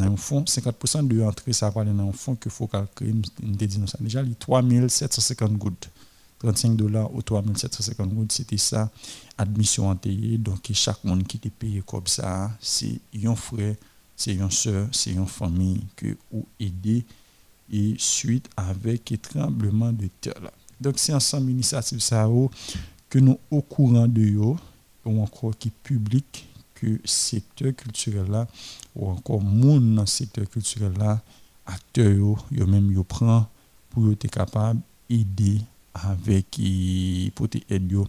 [0.00, 3.12] un fonds 50% de l'entrée ça va aller dans un fonds que faut calculer
[3.42, 5.90] dit ça déjà les 3750 gouttes
[6.38, 8.90] 35 dollars ou 3750 gouttes c'était ça
[9.36, 13.74] admission payée donc chaque monde qui était payé comme ça c'est un frère
[14.16, 17.04] c'est une soeur c'est une famille que ou aider
[17.70, 20.50] et suite avec le tremblement de terre
[20.80, 22.26] donc c'est ensemble initiative ça
[23.10, 24.56] que nous au courant de yo
[25.04, 26.47] ou encore qui public
[26.80, 28.46] que secteur culturel là
[28.94, 31.20] ou encore monde dans secteur culturel là
[31.66, 33.46] acteurs yo, yo même yo prend
[33.90, 35.60] pour être capable aider
[35.94, 36.60] avec
[37.34, 38.02] pour aider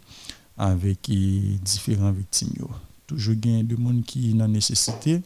[0.57, 2.69] avec différents victimes yo.
[3.07, 5.21] toujours gain de monde qui dans nécessité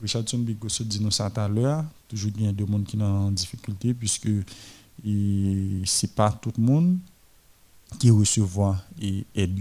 [0.00, 3.30] Richardson Bigo se dit nous ça tout à l'heure toujours gain de monde qui en
[3.30, 4.28] difficulté puisque
[5.84, 6.98] c'est pas tout le monde
[7.98, 9.58] qui recevoir et aide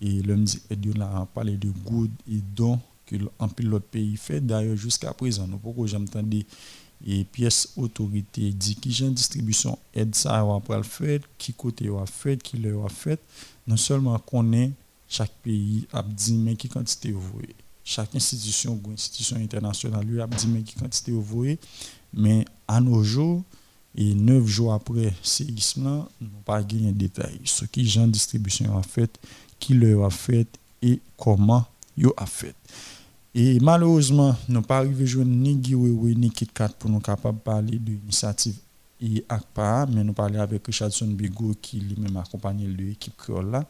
[0.00, 0.60] et l'homme dit
[0.96, 4.40] là parler de good et dons que un pilote pays fait.
[4.40, 6.46] D'ailleurs jusqu'à présent nous pourquoi j'entendais
[7.06, 12.06] et pièces autorité dit qui j'ai distribution aide ça va le faire qui côté va
[12.06, 13.20] fait qui le va fait.
[13.66, 14.72] Non seulement connaît
[15.08, 17.40] chaque pays a dit mais qui quantité vous
[17.82, 21.46] chaque institution ou institution internationale lui a dit mais qui quantité vous
[22.12, 23.42] mais à nos jours
[23.96, 25.82] et neuf jours après séisme,
[26.20, 27.40] nous n'avons pas gagné de détails.
[27.44, 29.18] Ce qui Jean Distribution a fait,
[29.60, 30.48] qui leur a fait
[30.82, 31.64] et comment
[31.96, 32.54] ils a fait.
[33.34, 37.42] Et malheureusement, nous pas arrivé à joindre ni Giwewe ni KitKat pour nous capables de
[37.42, 38.56] parler de l'initiative
[39.02, 43.64] et ACPA, mais nous parlons avec Richardson Bigot qui lui-même accompagné l'équipe créole là.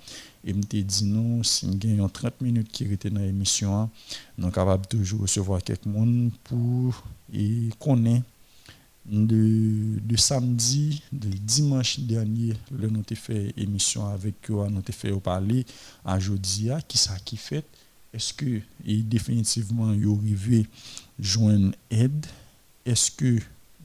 [0.44, 3.90] Et me dit nous, si nous gagnons 30 minutes qui étaient dans l'émission,
[4.38, 7.04] nous sommes capables toujours recevoir quelqu'un pour
[7.78, 8.24] connaître
[9.06, 15.12] de, samedi, de dimanche dernier, le nous avons fait émission avec eux, nous avons fait
[15.20, 15.64] parler
[16.04, 17.64] à Jodia, qui ça qui fait,
[18.12, 20.66] est-ce que et définitivement ils arrivé
[21.18, 22.26] joindre aide,
[22.84, 23.38] est-ce que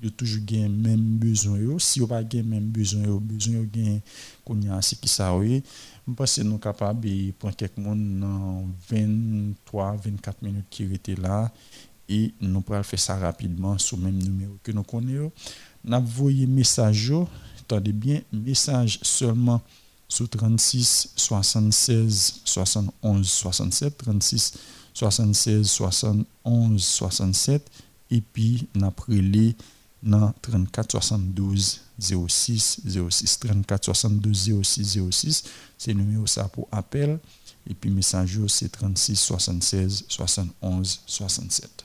[0.05, 3.99] a toujours gain même besoin si vous pas gain même besoin yo besoin gain
[4.43, 5.63] qu'on y a ce qui ça oui
[6.07, 7.07] je pense que nous capable
[7.39, 11.51] prendre quelques monde dans 23 24 minutes qui étaient là
[12.07, 15.31] et nous pourrons faire ça rapidement sur le même numéro que nous connaissons.
[15.83, 17.13] Nous envoyé message,
[17.61, 19.61] attendez bien, message seulement
[20.07, 24.53] sur 36 76 71 67, 36
[24.93, 27.69] 76 71 67,
[28.11, 29.55] et puis nous les
[30.05, 35.43] dans 34 72 06 06 34 72 06 06
[35.77, 37.19] c'est le numéro ça pour appel
[37.67, 41.84] et puis message c'est 36 76 71 67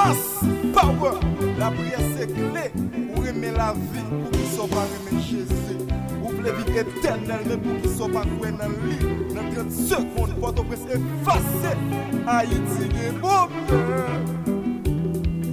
[0.00, 0.40] puissance,
[0.72, 1.18] power.
[1.58, 2.70] La prière c'est clé
[3.14, 5.78] pour aimer la vie, pour qu'ils soient pas aimer Jésus.
[6.20, 9.34] Pour la vie éternelle, mais pour qu'ils soient pas coués dans le lit.
[9.34, 11.76] Dans 30 secondes, Port-au-Prince effacé.
[12.26, 14.24] Haïti est problème.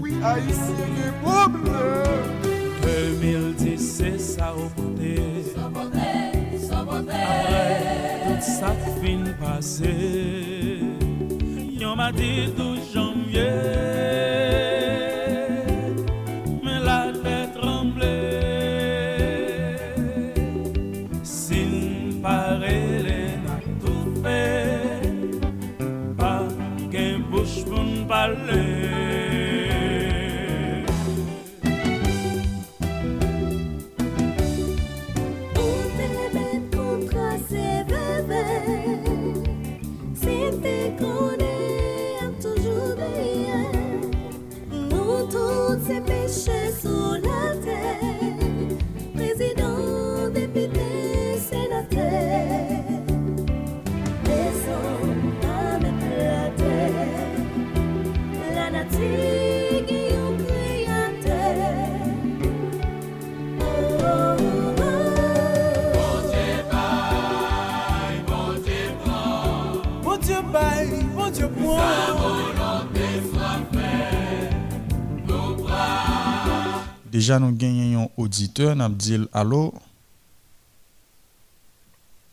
[0.02, 0.74] Oui, Haïti
[1.06, 1.78] est problème.
[3.78, 5.16] c'est ça au côté.
[5.56, 6.32] Après,
[8.24, 10.80] tout ça fin passé.
[11.80, 13.07] Yon m'a dit toujours.
[13.48, 14.87] Janvier.
[77.28, 79.74] Déjà, nous gagnons un auditeur, nous dit allô.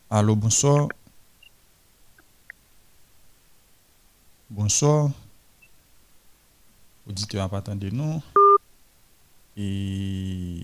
[0.09, 0.87] Allô, bonsoir.
[4.49, 5.11] Bonsoir.
[7.09, 8.23] Auditeur, pas attendre nous.
[9.57, 10.63] Et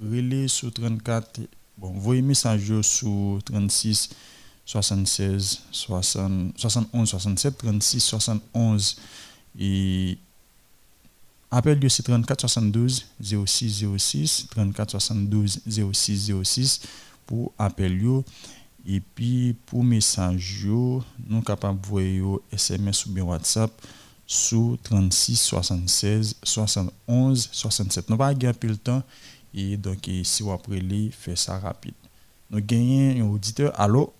[0.00, 1.42] relais sur 34.
[1.78, 4.10] Bon, voyez message sur 36
[4.66, 8.96] 76 60 71 67 36 71
[9.60, 10.18] et
[11.50, 15.60] Appel de c'est 34 72 06 06 34 72
[15.92, 16.80] 06 06
[17.26, 18.24] pour appel yo.
[18.86, 22.22] Et puis pour message yo nous capable voyer
[22.52, 23.70] SMS ou bien WhatsApp
[24.26, 29.02] sur 36 76 71 67 nous pas gagner le temps
[29.52, 31.94] et donc et si vous après les fait ça rapide.
[32.50, 33.78] Nous gagnons un auditeur.
[33.78, 34.12] Allô?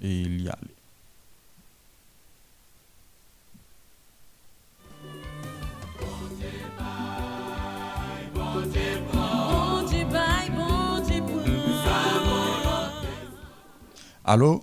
[0.00, 0.58] Et il y a
[14.32, 14.62] allô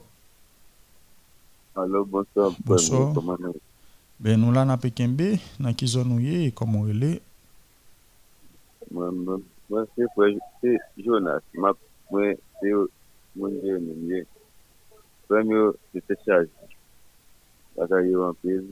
[1.75, 2.51] Allô, bonsoir.
[2.65, 3.13] Bonsoir.
[4.19, 7.21] Ben nous là na Pekembe, dans qui zone nous y est, comment elle est
[8.91, 9.39] Moi, moi,
[9.69, 11.39] moi, c'est frère, c'est Jonas.
[11.53, 11.71] Ma,
[12.11, 12.71] moi, c'est
[13.35, 14.25] mon Dieu, mon Dieu.
[15.29, 16.47] Premier, c'était charge.
[17.77, 18.65] Parce que yo en pile,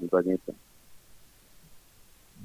[0.00, 0.54] nous pas gain temps.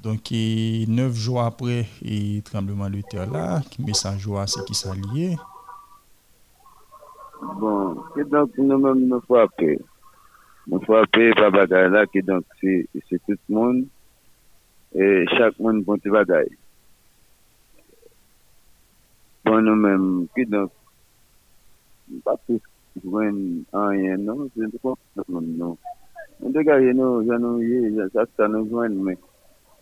[0.02, 4.74] Donc, et neuf jours après le tremblement de terre là, qui message à c'est qui
[4.74, 5.36] s'allié.
[7.42, 9.72] Bon, ki donk nou men nou fwa pe.
[10.70, 13.80] Nou fwa pe pa bagay la ki donk se tout moun
[14.94, 16.46] e chak moun konti bagay.
[19.42, 20.06] Bon nou men
[20.38, 20.70] ki donk
[22.22, 22.62] pa pis
[23.02, 23.42] jwen
[23.74, 25.74] an yen nou, se nou kon moun nou.
[26.38, 29.18] Nou de gaye nou, jan nou ye, sa sa nou jwen men.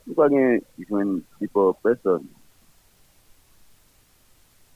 [0.07, 2.25] Nou pa gen jwen si po person.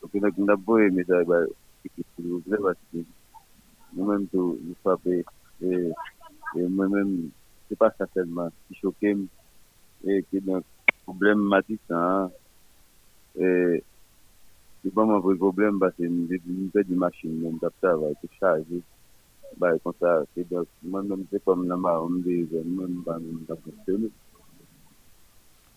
[0.04, 1.63] Ok, nou kon da boye me sa e bayo.
[3.94, 5.20] Mwen menm tou, mwen fapè,
[5.60, 7.10] mwen menm,
[7.68, 9.24] se pa sa selman, ki chokèm,
[10.04, 10.64] e ki nan
[11.04, 12.00] problem matik sa,
[13.36, 13.46] e,
[14.82, 18.10] se pa mwen vwe problem, ba se mwen fè di machin, mwen tap sa, ba
[18.20, 18.80] se chaje,
[19.60, 23.20] ba e konta, se dok, mwen menm se kom nan ba omde, mwen menm ba
[23.22, 24.00] mwen tap sa.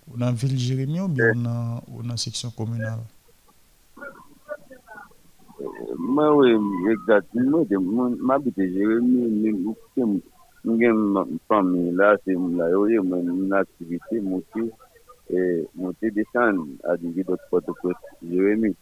[0.07, 3.03] Ou nan vil Jeremie ou bi ou nan seksyon komunal?
[6.17, 6.51] mwen wè,
[6.93, 10.21] ekzatil mwen te, mwen apite jeremi, mwen koute mwen,
[10.63, 14.63] mwen gen mwen fami la, se mwen la yo ye, mwen mwen aktivite, mwen te,
[15.29, 15.43] e,
[15.77, 18.73] mwen te desan, adige dot potokot jeremi.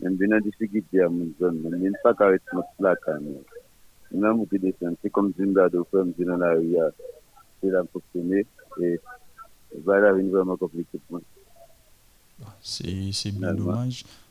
[0.00, 3.44] Mwen benan disikite a mwen zon, mwen mwen pa karet mwen slak an mwen.
[4.10, 6.88] Mwen mwen te desan, se kom zin da do fèm, zin an la yo ya,
[7.60, 8.42] se la mwen foksyone,
[8.82, 8.96] e,
[9.86, 11.22] vay la vin vèman komplikit mwen.
[12.42, 13.62] Ah, se, se bin domaj.
[13.62, 14.21] Mwen mwen.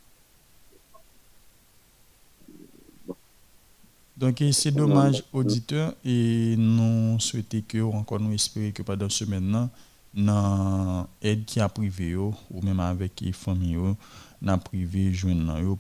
[4.22, 9.68] Donc c'est dommage auditeur et nous souhaitons que encore nous espérer que pendant ce maintenant
[10.14, 13.95] dans aide qui a privé ou même avec les familles
[14.39, 15.11] n'a privé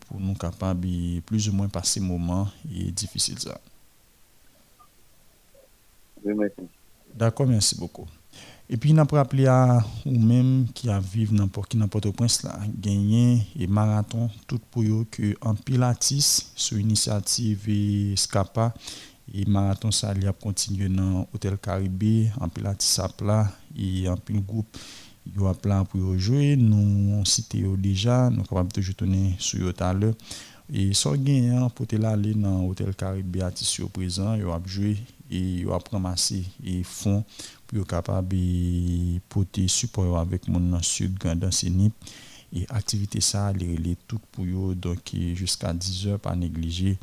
[0.07, 3.61] pour nous capable de plus ou moins passer moment et difficile ça.
[6.25, 6.61] Oui, merci.
[7.13, 8.07] D'accord, merci beaucoup.
[8.73, 12.43] Et puis, n'a pas rappelé à ou même qui a vivre n'importe qui n'importe prince
[12.43, 18.73] là, gagner et marathon tout pour eux que en pilatis sur initiative Scapa
[19.33, 24.41] et marathon ça a continué dans hôtel Caribé en pilatis à plat et en pile
[24.41, 24.77] groupe
[25.25, 26.55] il y a plan pour jouer.
[26.55, 30.15] Nous cité déjà nous capable toujours tourner sur eux à l'heure.
[30.73, 34.97] Et sans gagnant pour te aller dans hôtel Caribé à tissu présent il a joué
[35.29, 37.23] et il a ramasser et fonds
[37.73, 41.93] pour capable de porter support avec mon sud grand Sénip
[42.53, 46.97] et activité ça les les tout pour eux donc jusqu'à 10 heures pas négliger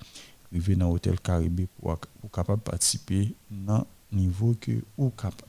[0.52, 5.48] arriver dans hôtel Caribé pour pour capable participer dans niveau que ou capable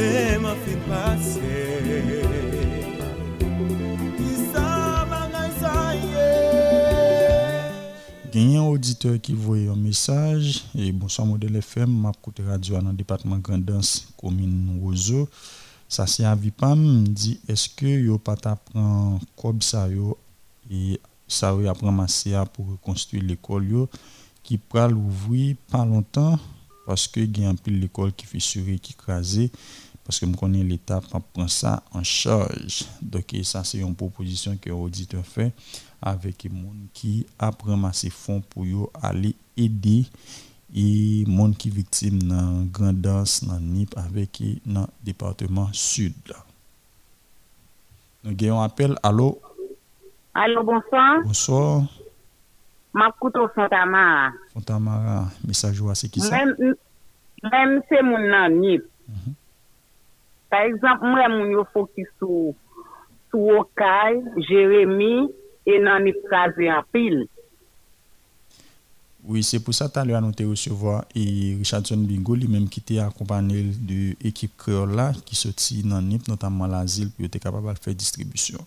[0.00, 1.40] motema fi pase
[8.32, 10.64] Gagnant auditeur qui voyait un message,
[10.94, 15.28] bonsoir modèle FM, ma coûte radio dans le département Grandens, commune Roseau.
[15.88, 20.16] Ça c'est à Vipam, dit est-ce que yo pas prend comme ça yo
[20.70, 23.88] et ça yo apprend massia pour reconstruire l'école
[24.44, 26.38] qui pral ouvrir pas longtemps
[26.90, 29.50] parce que gagne pile l'école qui fissurée, qui crasée
[30.10, 32.82] parce que je connais l'État pas prend ça en charge.
[33.00, 35.52] Donc ça c'est une proposition que l'auditeur fait
[36.02, 40.04] avec les gens qui a ramassé fonds pour aller aider
[40.74, 46.12] et monde qui victime dans grandance dans NIP avec dans département sud.
[48.24, 48.96] Nous avons un appel.
[49.04, 49.40] Allô?
[50.34, 51.22] Allô, bonsoir.
[51.22, 51.84] Bonsoir.
[52.92, 54.32] Makuto Fontamara.
[54.52, 56.36] Fontamara, message c'est qui ça?
[56.36, 56.74] Même,
[57.44, 58.82] même c'est mon nip.
[60.50, 62.54] Par exemple, moi, mon yo focus sur
[63.30, 65.28] sur Okay, Jérémy
[65.64, 67.26] et nan en pile.
[69.22, 73.62] Oui, c'est pour ça que nous avons recevoir et Richardson Bingo, lui-même qui était accompagné
[73.62, 77.94] de l'équipe créole là, qui sortit dans NIP, notamment l'asile, pour être capable de faire
[77.94, 78.58] distribution.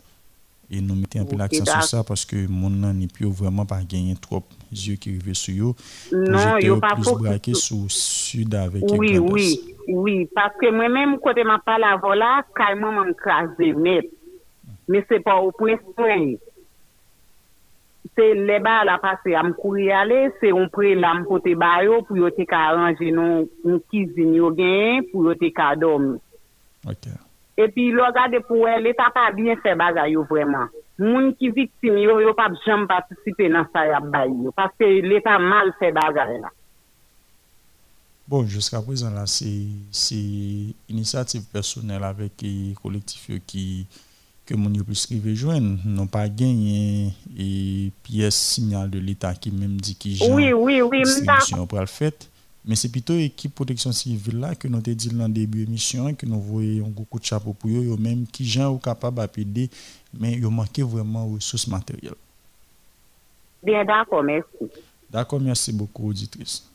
[0.69, 3.81] Et nous mettons un peu l'accent sur ça parce que mon NIP yo vraiment pas
[3.83, 4.43] gagné trop
[4.77, 5.73] zye ki rive sou yo,
[6.09, 9.49] projete yo plus brake sou sud avèk ek oui, oui,
[9.89, 14.09] oui, paske mwen mèm kote ma pala vola, kalman mwen krasè net,
[14.89, 16.33] mè se pa ou pwè spreng.
[18.15, 22.01] Se le ba la pase am kouri ale, se on pre la m pote bayo
[22.05, 26.11] pou yo te ka aranje nou m kizin yo gen pou yo te ka dom.
[26.85, 27.07] Ok.
[27.57, 30.69] E pi lo gade pou el, le ta pa bien se baza yo vreman.
[30.99, 34.51] Moun qui victime yo, yo pas jamais participer dans ça y a bay yo.
[34.55, 36.49] Parce que l'État mal fait bagay là.
[38.25, 40.25] Bon, jusqu'à présent, là, c'est
[40.87, 43.85] initiative personnelle avec les collectifs qui
[44.45, 49.79] que mon plus rive joindre n'ont pas gagné et pièce signal de l'État qui même
[49.79, 51.03] dit qui Oui, oui, oui,
[51.69, 52.29] pour le fait
[52.65, 56.13] mais c'est plutôt équipe protection civile là que nous te dit dans le début émission
[56.13, 59.27] que nous voyons un gros coup de chapeau pour eux même qui gens ou capable
[59.35, 59.69] d'aider
[60.17, 62.13] mais yo manqué vraiment ressources matérielles.
[63.61, 64.47] Bien d'accord, merci.
[65.09, 66.69] d'accord merci beaucoup auditrice.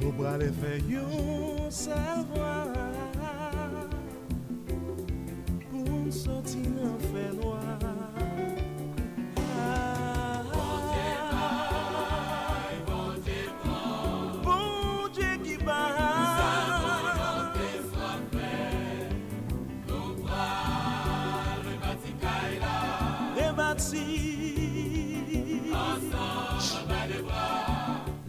[0.00, 1.43] Nou brale fè yon
[1.74, 2.68] savoir.
[5.70, 7.63] Pour sortir en fait loin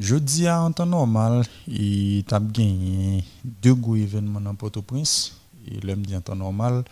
[0.06, 5.36] Jeudi en temps normal, il t'a gagné deux gros événements dans Port-au-Prince.
[5.68, 6.84] Et l'homme dit en temps normal,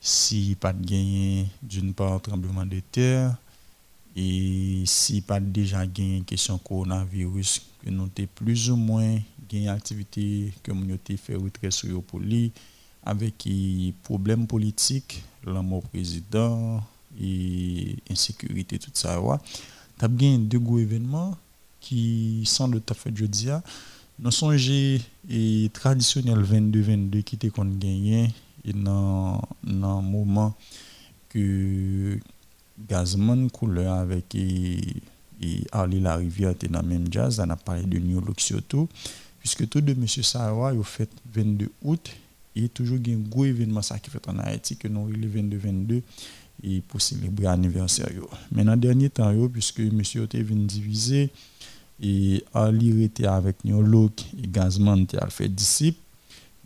[0.00, 3.36] si pas de gagné d'une part tremblement de terre
[4.16, 9.16] et si pas déjà gagné question coronavirus que nous t'ai plus ou moins
[9.48, 12.50] gagné activité que nous avons fait retrait sur pour lui
[13.04, 13.48] avec
[14.02, 16.82] problèmes politiques, la mort président
[17.22, 19.36] et insécurité tout ça ouais.
[19.98, 21.36] T'as gagné deux gros événements
[21.86, 23.62] qui sont de ta fait jeudi a
[24.18, 25.00] nous songez
[25.30, 28.34] et traditionnel 22 22 qui était qu'on gagné
[28.64, 30.56] et dans dans moment
[31.28, 32.18] que
[32.88, 34.80] Gazman couleur avec et,
[35.40, 38.40] et Arlie la rivière était dans le même jazz on a parlé de New Look
[38.40, 38.88] surtout
[39.38, 42.10] puisque tout de monsieur Sarah au fait 22 août
[42.56, 46.02] et toujours un gros événement ça qui fait en Haïti que nous le 22 22
[46.64, 48.28] et pour célébrer anniversaire yo.
[48.50, 51.30] mais dans dernier temps puisque monsieur était venu diviser
[52.00, 56.00] et Ali était avec New Look et Gazman était fait disciple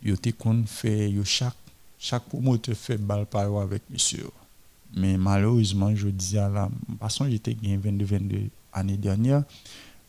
[0.03, 1.55] yo te kon fait chaque
[1.99, 4.27] chaque promoteur fait balle par avec monsieur
[4.95, 8.41] mais malheureusement je dis à la façon j'étais gagné 22 22
[8.73, 9.43] année dernière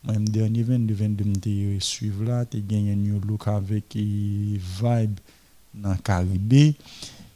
[0.05, 5.21] même dernier 22 22 m'était suivre là t'es gagné New Look avec vibe
[5.75, 6.75] dans Caribé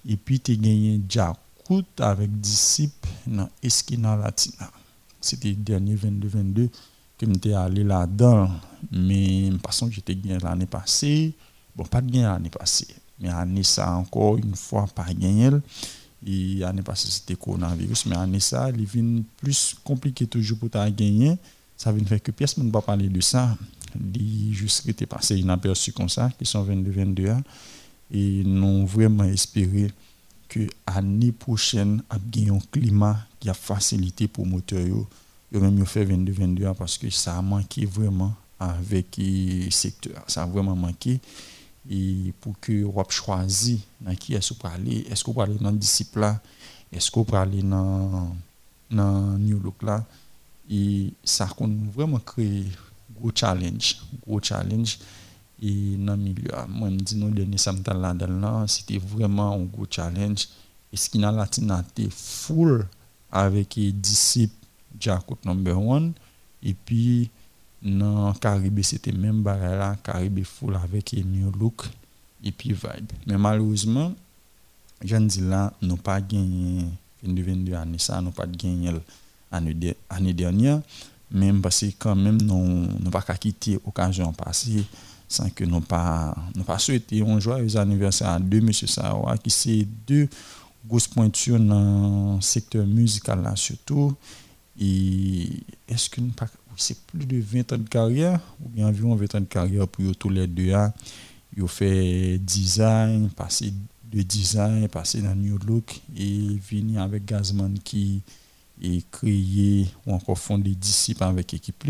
[0.08, 4.70] et puis t'es gagné Jakut avec disciple dans Esquina Latina.
[5.20, 6.70] C'était dernier 22 22
[7.18, 8.50] que m'étais allé là-dedans
[8.92, 11.34] mais façon j'étais gagné l'année passée
[11.74, 15.50] bon pas de gain l'année passée mais année ça encore une fois pas gagné.
[16.26, 21.36] Et l'année passée c'était coronavirus mais année ça il vient plus compliqué toujours pour gagner
[21.76, 23.56] ça vient faire que pièce ne pas parler de ça.
[24.14, 27.42] Il juste été passé inaperçu comme ça qui sont 22 22 ans.
[28.10, 29.90] Et nous vraiment espérer
[30.48, 35.06] que l'année prochaine a gagné un climat qui a facilité pour moteur yo
[35.52, 40.22] yo même fait 22 22 ans parce que ça a manqué vraiment avec le secteur.
[40.26, 41.20] Ça a vraiment manqué.
[41.88, 45.76] Et pour que vous choisi dans qui est-ce aller, est-ce que vous aller dans le
[45.76, 46.26] disciple
[46.92, 48.34] est-ce que vous aller dans
[48.90, 50.04] dans New Look là,
[50.70, 52.64] et ça a vraiment créé
[53.18, 54.98] gros challenge, gros challenge.
[55.62, 59.64] Et dans le milieu, moi, je me dis, nous, dernier samedi là, c'était vraiment un
[59.64, 60.48] gros challenge.
[60.92, 62.86] Et ce qui n'a la été full
[63.30, 64.54] avec les disciples
[64.98, 66.12] Jacob number one.
[66.62, 67.30] Et puis,
[67.82, 71.84] dans Caraïbes, c'était même barrière là, Caraïbes full avec New Look
[72.42, 73.12] et puis Vibe.
[73.26, 74.12] Mais malheureusement,
[75.04, 76.84] je dis là, nous pas gagné
[77.22, 78.92] 22 années, ça, nous pas gagné
[79.52, 80.80] l'année dernière.
[81.30, 84.84] Même parce que quand même, nous n'avons pas quitté l'occasion passée
[85.28, 89.50] sans que nous pas nous pas souhaité un joyeux anniversaire à deux monsieur Sawa qui
[89.50, 90.28] c'est deux
[90.86, 94.14] grosses pointures dans le secteur musical là surtout
[94.80, 95.48] et
[95.88, 96.20] est-ce que
[96.76, 100.14] c'est plus de 20 ans de carrière ou bien environ 20 ans de carrière pour
[100.16, 100.92] tous les deux hein.
[101.56, 103.72] ils fait design passé
[104.12, 108.22] de design passé dans New Look et venir avec Gazman qui
[108.82, 111.84] est créé ou encore fondé disciples avec équipe.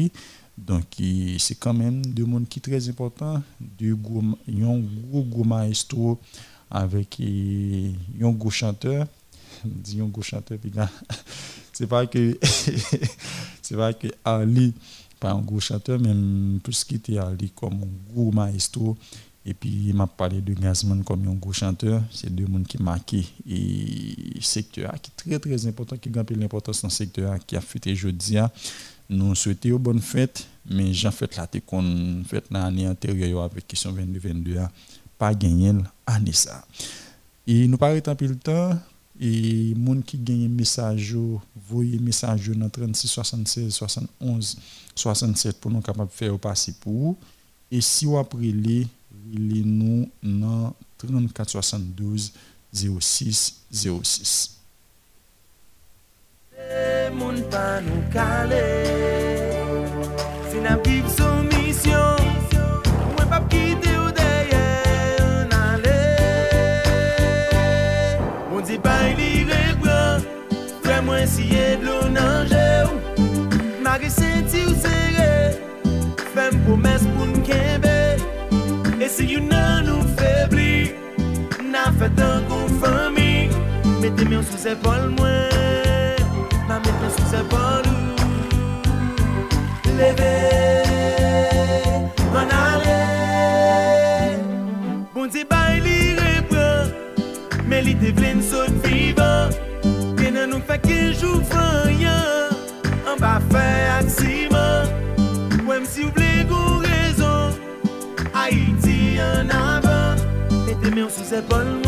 [0.57, 0.85] Donc,
[1.39, 3.43] c'est quand même deux mondes qui sont très importants.
[3.61, 4.81] Deux gros, un
[5.11, 6.19] gros, maestro
[6.71, 9.07] avec un gros chanteur.
[9.65, 10.59] Un gros chanteur,
[11.77, 12.39] c'est pas que,
[13.63, 14.73] c'est pas que Ali,
[15.21, 16.15] pas un gros chanteur, mais
[16.61, 18.97] plus qu'il était Ali comme un gros maestro.
[19.45, 22.03] Et puis, il m'a parlé de Gazman comme un gros chanteur.
[22.11, 26.81] C'est deux mondes qui marqué et secteur qui est très, très important, qui grand l'importance
[26.81, 28.39] dans le secteur qui a fêté jeudi.
[29.11, 31.83] Nous souhaitons une bonne fête, mais j'en fait là, qu'on
[32.51, 34.71] dans l'année antérieure avec question 22-22, hein,
[35.19, 35.73] pas gagné
[36.07, 36.67] l'année ça.
[37.47, 38.71] Et nous pas tant le temps,
[39.17, 44.57] E moun ki genye mesaj yo, voye mesaj yo nan 36, 76, 71,
[44.93, 47.17] 67 pou nou kapap fè yo pasi pou ou.
[47.73, 48.83] E si wap rele,
[49.33, 52.31] rele nou nan 34, 72,
[52.77, 54.37] 06, 06.
[57.17, 59.06] Moun pa nou kale
[84.27, 86.19] Mette men sou zepol mwen
[86.67, 87.95] Ma mette sou zepol ou
[90.01, 90.35] Leve
[92.35, 92.99] An ale
[95.15, 96.91] Bon di bay li repran
[97.87, 99.55] li te vlen sot vivan
[100.19, 100.61] Genan nou
[101.15, 102.51] jou fanyan
[103.07, 103.39] An ba
[105.87, 107.55] si ou ble go rezon
[108.35, 110.19] Haiti an avan
[111.31, 111.86] zepol mwen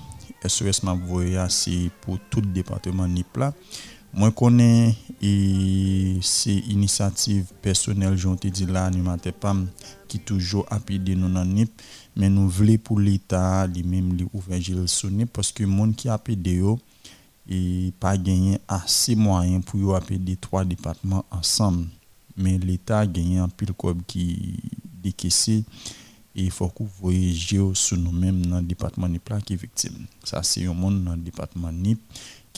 [0.46, 3.50] SOS map voya si pou tout departement nip la
[4.12, 9.68] Moi connais et c'est initiative personnelle j'en dit là animateur PAM
[10.08, 11.70] qui toujours appuyé nous dans NIP
[12.16, 14.26] mais nous voulons pour l'état lui même lui
[14.60, 16.80] Gilles sur NIP parce que monde qui appuyé yo
[17.48, 21.86] et pas gagné assez moyens pour yo appeler trois départements ensemble
[22.36, 23.72] mais l'État a gagné un pile
[24.08, 24.58] qui
[25.00, 25.64] décaissé
[26.34, 30.06] et il faut voyez géo sur nous-mêmes dans le département NIP là qui est victime.
[30.22, 32.00] Ça, c'est un monde dans le département NIP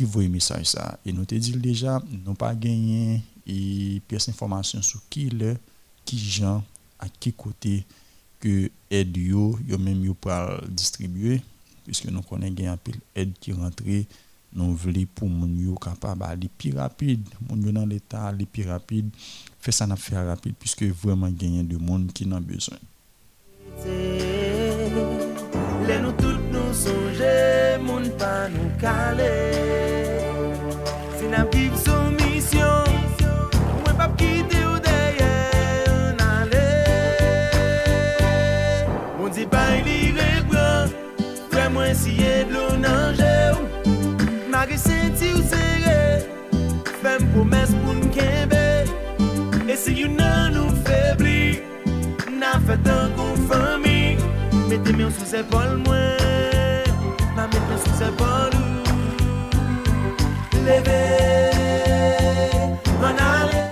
[0.02, 0.98] qui voit le message ça.
[1.06, 5.56] Et nous te dit déjà, nous pas gagné et pièce d'information sur qui le,
[6.04, 6.64] qui gens,
[6.98, 7.84] à qui côté
[8.40, 10.32] que aide yo, yo même yo pour
[10.68, 11.40] distribuer,
[11.84, 13.84] puisque nous connaissons un pile aide qui rentre
[14.54, 17.26] nous voulons pour moun yo capable aller plus rapide.
[17.48, 19.08] Moun yo dans l'état aller plus rapide.
[19.60, 22.76] Fait ça n'a faire rapide puisque vraiment gagner de monde qui en a besoin
[47.32, 48.84] Promes pou n'kembe
[49.64, 51.62] E si yon nan nou febli
[52.28, 54.18] Na fetan kon fami
[54.68, 56.92] Mete myon sou sepol mwen
[57.32, 58.68] Ma mete sou sepol ou
[60.66, 61.00] Leve
[63.00, 63.64] An ale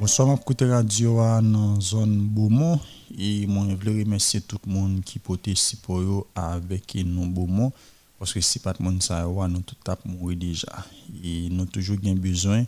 [0.00, 2.80] Bonsoir, je suis radio dans la zone Beaumont
[3.18, 7.72] et moi, je voulais remercier tout le monde qui portait si pour avec nous Beaumont
[8.18, 10.86] parce que si pas de monde ça, nous tout tape mourir déjà.
[11.24, 12.64] Et nous toujours bien besoin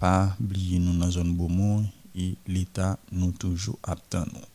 [0.00, 1.84] pa bliye nou nan zon bomon
[2.16, 4.46] e l'Etat nou toujou ap tan nou.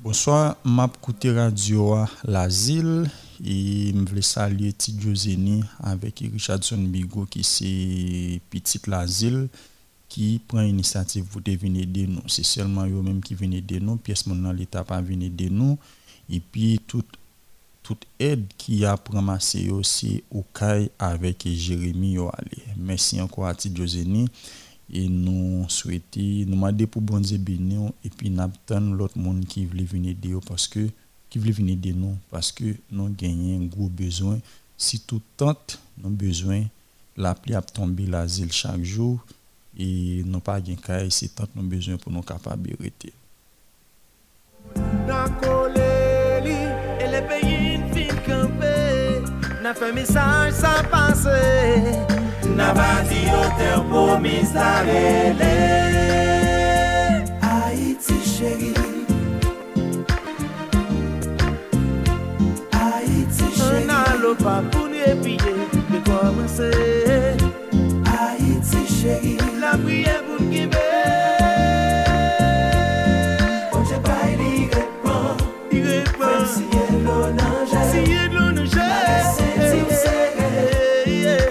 [0.00, 3.10] Bonsoir, map koute radio a la zil.
[3.44, 9.48] Et me voulais saluer Tidjo Zeni avec Richardson Bigo qui c'est petite l'asile
[10.08, 12.22] qui prend l'initiative pour venir aider nous.
[12.26, 15.78] C'est seulement eux même qui viennent aider nous, pièce dans l'état pas venir aider nous
[16.28, 17.06] et puis toute
[17.82, 22.18] toute aide qui a ramassé aussi au CAI avec Jérémy.
[22.76, 24.26] Merci encore à Tidjo Zeni
[24.92, 30.10] et nous souhaitons nous demander pour bon et puis n'attendre l'autre monde qui veut venir
[30.10, 30.88] aider parce que
[31.30, 34.38] qui veut venir aider nous parce que nous gagnons un gros besoin.
[34.76, 36.64] Si tout tente nous besoin
[37.20, 39.18] la pluie a tombé l'asile chaque jour
[39.78, 43.12] et nous pas gain caille si tant nous besoin pour nous capable de rester.
[49.62, 51.92] N'a fait message sans passer
[52.56, 54.18] N'a pas dit au terre pour
[57.42, 58.89] Haïti chérie
[64.20, 65.52] lo pa touni epiye
[65.90, 66.70] De komanse
[68.04, 70.88] Haiti cheri La priye pou n'kibe
[73.72, 75.40] Ponche pa ili repon
[75.72, 80.50] I repon Siye lo nanje Siye lo nanje Mare se ti ou sere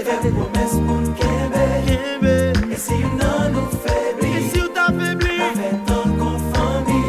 [0.06, 2.36] Fè de promes pou n'kebe Kebe
[2.70, 7.02] E si ou nan nou febli E si ou ta febli Pa fè ton konfandi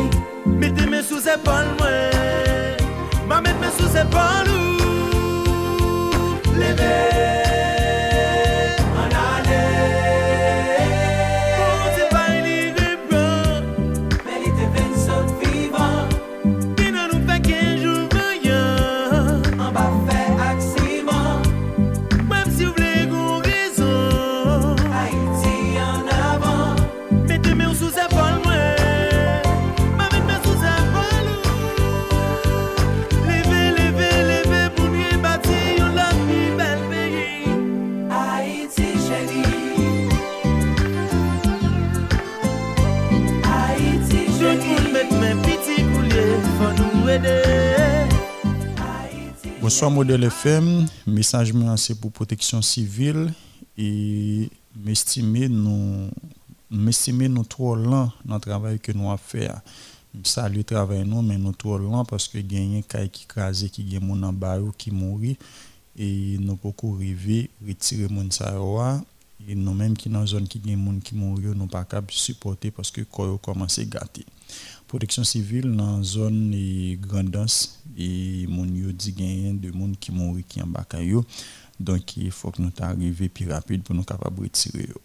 [0.57, 4.60] Mete men sou se pon mwen Ma met men sou se pon lou
[49.61, 53.31] Bonsoir Modèle FM, message c'est pour protection civile
[53.77, 56.09] et m'estimer nous
[56.71, 59.51] m'estimer nous trop lent dans le travail que nous avons fait.
[60.25, 63.85] Salut le travail nous mais nous trop lent parce que gagner kay qui crasé qui
[63.85, 65.37] gagne mon en bas qui mourir
[65.95, 69.03] et nous beaucoup arriver retirer mon sa yo a,
[69.47, 72.71] et nous même qui dans zone qui gagne moun qui mourir nous pas capable supporter
[72.71, 74.25] parce que commence à gâter
[74.91, 80.45] protection civile dans zone et grandance et mon yo dit gagne de monde qui mourir
[80.49, 81.25] qui en bas yo
[81.79, 85.01] donc il faut que nous t'arriver plus rapide pour nous capable retirer yo.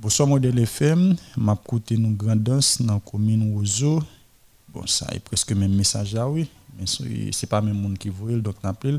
[0.00, 4.02] Bonsoir modèle FM, m'a côté nous grandance dans commune Ozo.
[4.74, 6.86] Bon ça est presque même message là oui, mais
[7.30, 8.98] c'est pas même monde qui voit donc n'appelle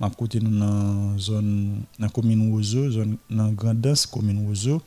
[0.00, 4.80] m'a côté nous dans zone dans commune Ozo, zone dans grandance commune Ozo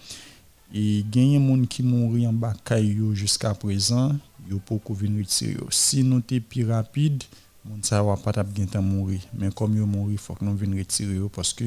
[0.74, 4.12] et gagné monde qui mourir en yo jusqu'à présent,
[4.50, 5.64] yo pour venir retirer.
[5.70, 7.24] Si nous t'es plus rapide,
[7.64, 10.80] moun sa va pas gen temps mourir, mais comme yo mourir, faut que nous venir
[10.80, 11.66] retirer parce que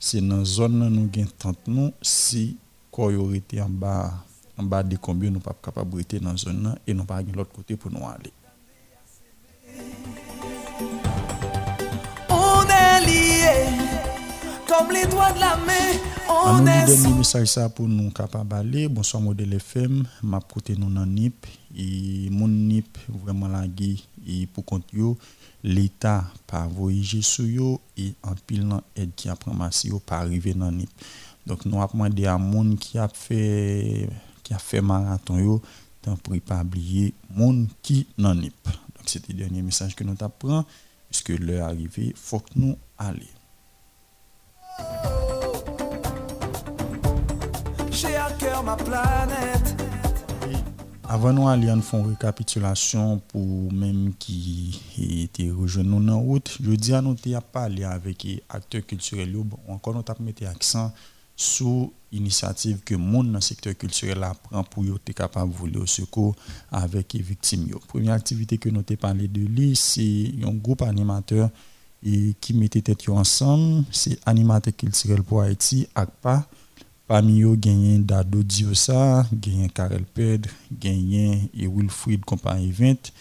[0.00, 2.56] c'est dans zone nous gen tante nous si
[3.32, 4.24] été en bas
[4.56, 7.52] en bas de combien nous pas capable rester dans zone et nous pas gen l'autre
[7.52, 8.32] côté pour nous aller.
[14.68, 18.86] Comme les doigts de la main On est dernier message ça pour nous capable aller.
[18.86, 23.64] Bonsoir modèle FM, m'a côté nous dans NIP et mon NIP vraiment la
[24.26, 24.84] et pour compte
[25.64, 30.52] l'état pas voyager sur yo et en pile aide qui a ramassé yo pas arriver
[30.52, 30.90] dans NIP.
[31.46, 34.06] Donc nous avons demandé à monde qui a fait
[34.42, 35.62] qui a fait marathon yo
[36.02, 38.64] tant pour pas oublier monde qui dans NIP.
[38.64, 40.66] Donc c'était le dernier message que nous t'apprend
[41.08, 43.30] puisque l'heure arrivée, faut que nous aller.
[51.10, 56.70] Avant nous aller en font récapitulation pour même qui était rejoint nous en route, je
[56.72, 59.34] dis à nous t'y a parlé avec les acteurs culturels.
[59.68, 60.92] Encore nous t'a mis accent
[61.34, 65.78] sur initiative que monde dans le secteur culturel là prend pour être capable de voler
[65.78, 66.36] au secours
[66.70, 67.66] avec les victimes.
[67.68, 67.80] Yo.
[67.88, 71.48] Première activité que nous t'ai parlé de lui, c'est un groupe animateur
[72.04, 76.48] et qui mettait tête ensemble, c'est animateur culturel pour Haïti ACPA
[77.08, 83.12] Parmi eux, gagné Dado Diosa, gagné Karel Pedre, gagné Wilfried Compagnie 20,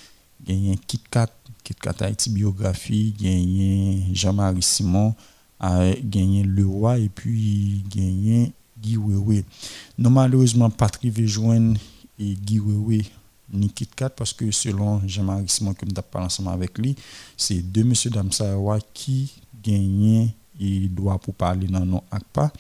[0.45, 1.29] gagné Kit Kat,
[1.63, 5.15] Kit Kat Haïti Biographie, gagné Jean-Marie Simon,
[6.03, 9.43] gagné Le Roi et puis gagné Guy Wewe.
[9.97, 11.79] Malheureusement, pas trivé joindre
[12.19, 13.03] et Guy Wewe
[13.51, 16.95] ni Kit parce que selon Jean-Marie Simon, que nous parlé ensemble avec lui,
[17.35, 19.33] c'est deux monsieur Damsawa qui
[19.63, 22.51] gagné et doit pour parler dans nos ACPA.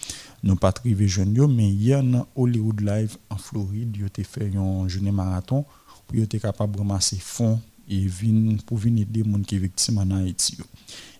[0.43, 4.87] Nous pas trivé jeune mais hier dans Hollywood Live en Floride, yo te fait un
[4.87, 5.65] journée marathon
[6.05, 7.59] pour yo te capable de ramasser fonds
[7.89, 10.57] et vin pour venir aider les gens qui sont victimes en Haïti.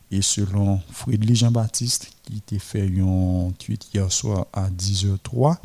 [0.09, 5.57] Et selon Frédéric Jean-Baptiste, qui a fait un tweet hier soir à 10h03,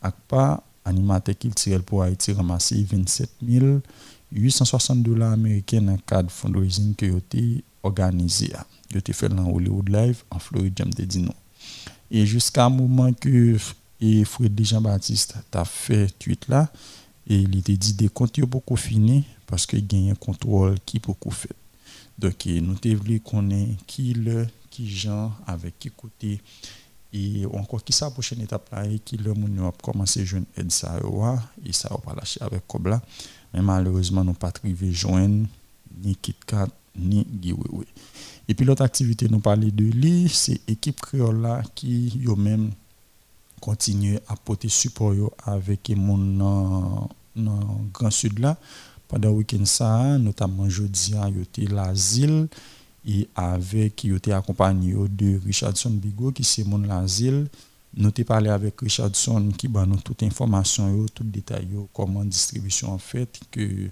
[0.00, 3.30] ACPA, animateur culturel pour Haïti, ramassé 27
[4.32, 8.52] 860 dollars américains dans le cadre de fundraising que te organisé.
[8.92, 11.34] Yo te fait dans Hollywood Live en Floride, j'aime non.
[12.10, 13.56] Et jusqu'à moment que
[14.00, 16.70] et Frédéric Jean-Baptiste t'a fait tweet là,
[17.26, 20.76] et il était dit des comptes beaucoup fini parce que il y a un contrôle
[20.84, 21.54] qui beaucoup fait.
[22.18, 26.40] Donc nous voulu connaître qui le qui gens avec qui côté
[27.14, 30.44] et encore qui sa prochaine étape là et qui le moun yo a commencé jeune
[30.56, 30.98] aide ça
[31.64, 33.00] et ça va pas lâcher avec Kobla
[33.52, 35.46] mais malheureusement nous pas trivé joindre
[36.02, 37.84] ni Kit Kat ni Guy Wewe.
[38.48, 42.72] Et puis l'autre activité nous parler de lui, c'est équipe créole là qui yo même
[43.60, 46.18] continue à porter support yo avec mon
[47.36, 48.56] dans Grand Sud là.
[49.06, 52.48] Pendant le week-end ça notamment jeudi était l'asile
[53.06, 57.46] et avec yo était accompagné de Richardson Bigot qui c'est mon l'asile
[57.96, 62.98] nous t'ai parlé avec Richardson qui ba nous toute information tout détail comment distribution en
[62.98, 63.90] fait que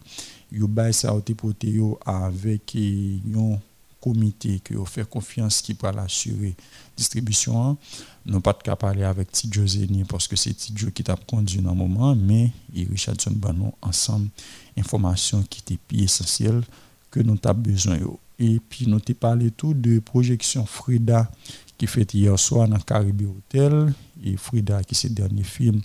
[0.51, 3.61] yo bay ça porté avec yon
[4.01, 6.55] comité que yo fait confiance qui pour l'assurer
[6.97, 7.77] distribution hein.
[8.25, 11.71] nous pas de parler avec Tidjo Zeni parce que c'est Tidjo qui t'a conduit dans
[11.73, 14.29] le moment mais et Richardson ba nous ensemble
[14.77, 16.63] information qui était essentielle
[17.11, 17.99] que nous avons besoin.
[18.43, 21.31] Et puis nous t'ai parlé tout de projection Frida
[21.79, 23.93] qui fait hier soir dans Caribbean Hotel
[24.25, 25.81] et Frida qui c'est le dernier film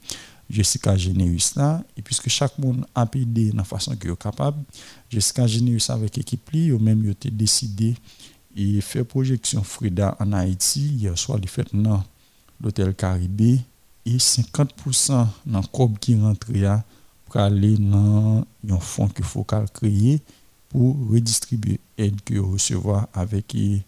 [0.49, 1.53] Jessica Généus
[1.95, 4.63] et puisque chaque monde a aidé de la façon que est capable
[5.09, 7.95] Jessica Généus avec l'équipe yo même yo été décidé
[8.57, 10.79] et faire projection Frida en Haïti.
[10.79, 12.03] Hier soir il fait dans
[12.59, 13.59] l'hôtel Caribé.
[14.05, 16.47] Et 50% dans cob qui rentre
[17.25, 20.21] pour aller dans un fonds qu'il faut créer
[20.69, 23.83] pour redistribuer aide que recevoir avec et,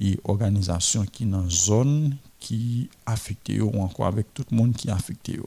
[0.00, 4.90] et organisation qui dans zone qui affecté yo, ou encore avec tout le monde qui
[4.90, 5.38] affecté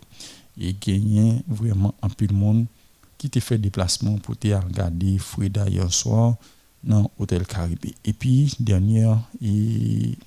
[0.60, 2.66] et gagné vraiment un peu de monde
[3.18, 6.36] qui te fait déplacement pour te regarder Frida hier soir
[6.84, 7.94] dans l'hôtel Caribé.
[8.06, 10.18] Et puis, dernière et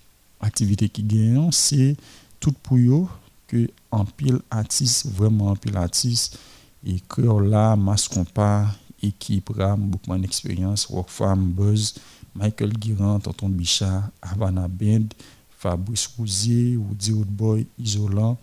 [0.41, 1.97] activité qui gagne, c'est
[2.39, 3.07] tout pour eux
[3.47, 6.39] que en pile artiste, vraiment en pile artiste,
[6.87, 11.95] et créole là, Mascompa, équipe RAM, beaucoup d'expérience, Rockfarm, Buzz,
[12.35, 15.09] Michael Guirand, Tonton Bichat, Havana Band,
[15.59, 18.39] Fabrice Rousier, Woody Woodboy, Isolant,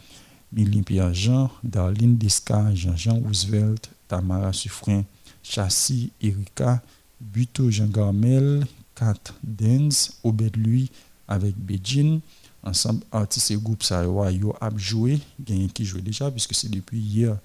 [0.52, 5.04] Milly Pierre-Jean, Darlene Desca, Jean-Jean Roosevelt, Tamara Suffren,
[5.44, 6.82] Chassis, Erika,
[7.20, 8.66] Buto Jean Garmel,
[8.96, 10.90] Kat Denz, Obed Louis
[11.28, 12.20] avec Beijing.
[12.64, 17.00] Ensemble, artistes et groupes ça yo a joué, gagné qui joue déjà, puisque c'est depuis
[17.00, 17.38] hier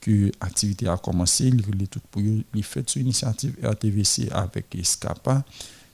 [0.00, 1.46] que l'activité a commencé.
[1.46, 2.22] Il tout pour.
[2.54, 5.44] Il fait sur initiative RTVC avec Escapa.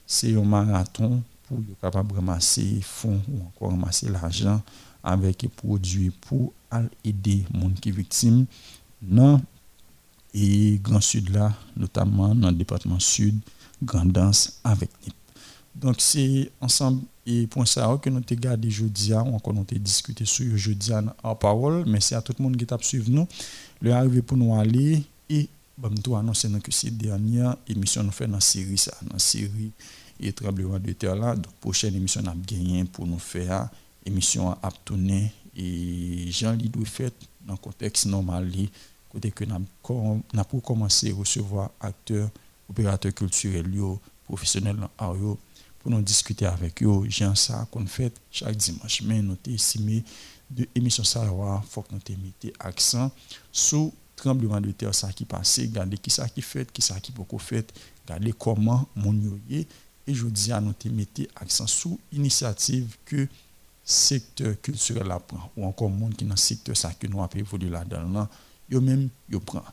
[0.05, 4.61] C'est un marathon pour être capable de ramasser fonds ou encore ramasser l'argent
[5.03, 6.53] avec les produits pour
[7.03, 8.45] aider les gens qui sont victimes
[9.01, 9.41] dans
[10.37, 13.39] et Grand Sud là, notamment dans le département Sud,
[13.81, 15.15] Grandance avec NIP.
[15.75, 20.55] Donc c'est ensemble et pour ça que nous avons gardé jeudi, on a discuté sur
[20.55, 20.91] jeudi
[21.23, 23.27] en parole, merci à tout le monde qui t'a suivi nous.
[23.85, 25.47] Le arrivé pour nous aller et
[25.77, 29.19] bah, nous annoncer que c'est dernière émission nous fait dans la série ça, dans la
[29.19, 29.69] série
[30.19, 31.35] et tremblement de terre là.
[31.35, 33.69] Donc prochaine émission on a gagné pour nous faire
[34.03, 37.13] émission à tourner et Jean Lidou fait
[37.45, 38.51] dans le contexte normal
[39.07, 39.53] côté que nous
[39.87, 42.31] avons pour commencer à recevoir acteurs,
[42.67, 43.71] opérateurs culturels,
[44.25, 47.03] professionnels pour nous discuter avec eux.
[47.07, 49.03] J'ai ça qu'on fait chaque dimanche.
[49.03, 50.03] Mais nous estimé
[50.49, 53.11] de émission ça il faut que nous mettions accent
[53.51, 57.11] sur tremblement de terre ça qui passé, regarder qui ça qui fait, qui ça qui
[57.11, 57.73] beaucoup fait,
[58.05, 59.13] regarder comment mon
[59.49, 59.67] et
[60.07, 63.27] je dis à nous mettre accent sur initiative que
[63.83, 67.69] secteur culturel la prend ou encore monde qui dans secteur ça que nous avons évolué
[67.69, 68.27] là-dedans
[68.69, 69.63] yo même yo prend.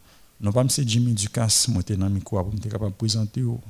[0.40, 3.60] Non pas c'est Jimmy Ducasse moi t'es dans micro pour présenter au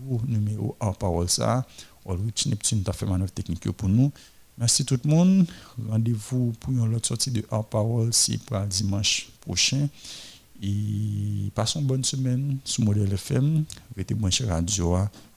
[0.00, 1.66] nouveau numéro en parole ça.
[2.06, 4.12] Olrich Neptune t'a fait manœuvre technique pour nous
[4.58, 5.46] merci tout le monde
[5.88, 9.88] rendez-vous pour une autre sortie de hors parole c'est pour dimanche prochain
[10.62, 13.64] et passons une bonne semaine sur Modèle FM
[13.96, 14.96] restez branché radio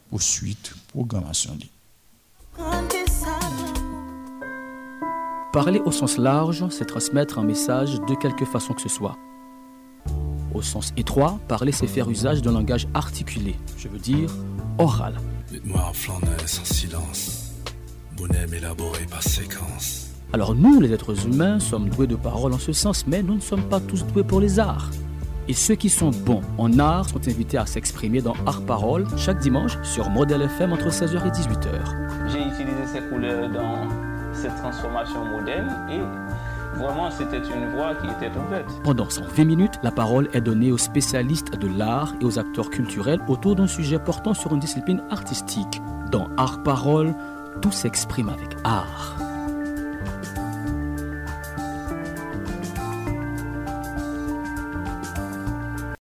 [0.09, 1.57] pour suite programmation.
[5.53, 9.15] Parler au sens large, c'est transmettre un message de quelque façon que ce soit.
[10.53, 14.29] Au sens étroit, parler, c'est faire usage d'un langage articulé, je veux dire
[14.77, 15.15] oral.
[15.49, 17.46] Dites-moi en flaneur, en
[18.17, 18.29] silence.
[18.29, 20.11] Bonhomme élaboré par séquence.
[20.33, 23.41] Alors nous, les êtres humains, sommes doués de parole en ce sens, mais nous ne
[23.41, 24.91] sommes pas tous doués pour les arts.
[25.47, 29.39] Et ceux qui sont bons en art sont invités à s'exprimer dans Art Parole chaque
[29.39, 32.29] dimanche sur Modèle FM entre 16h et 18h.
[32.29, 33.87] J'ai utilisé ces couleurs dans
[34.33, 38.69] cette transformation moderne et vraiment c'était une voie qui était ouverte.
[38.83, 43.21] Pendant 120 minutes, la parole est donnée aux spécialistes de l'art et aux acteurs culturels
[43.29, 45.81] autour d'un sujet portant sur une discipline artistique.
[46.11, 47.15] Dans Art Parole,
[47.61, 49.26] tout s'exprime avec art.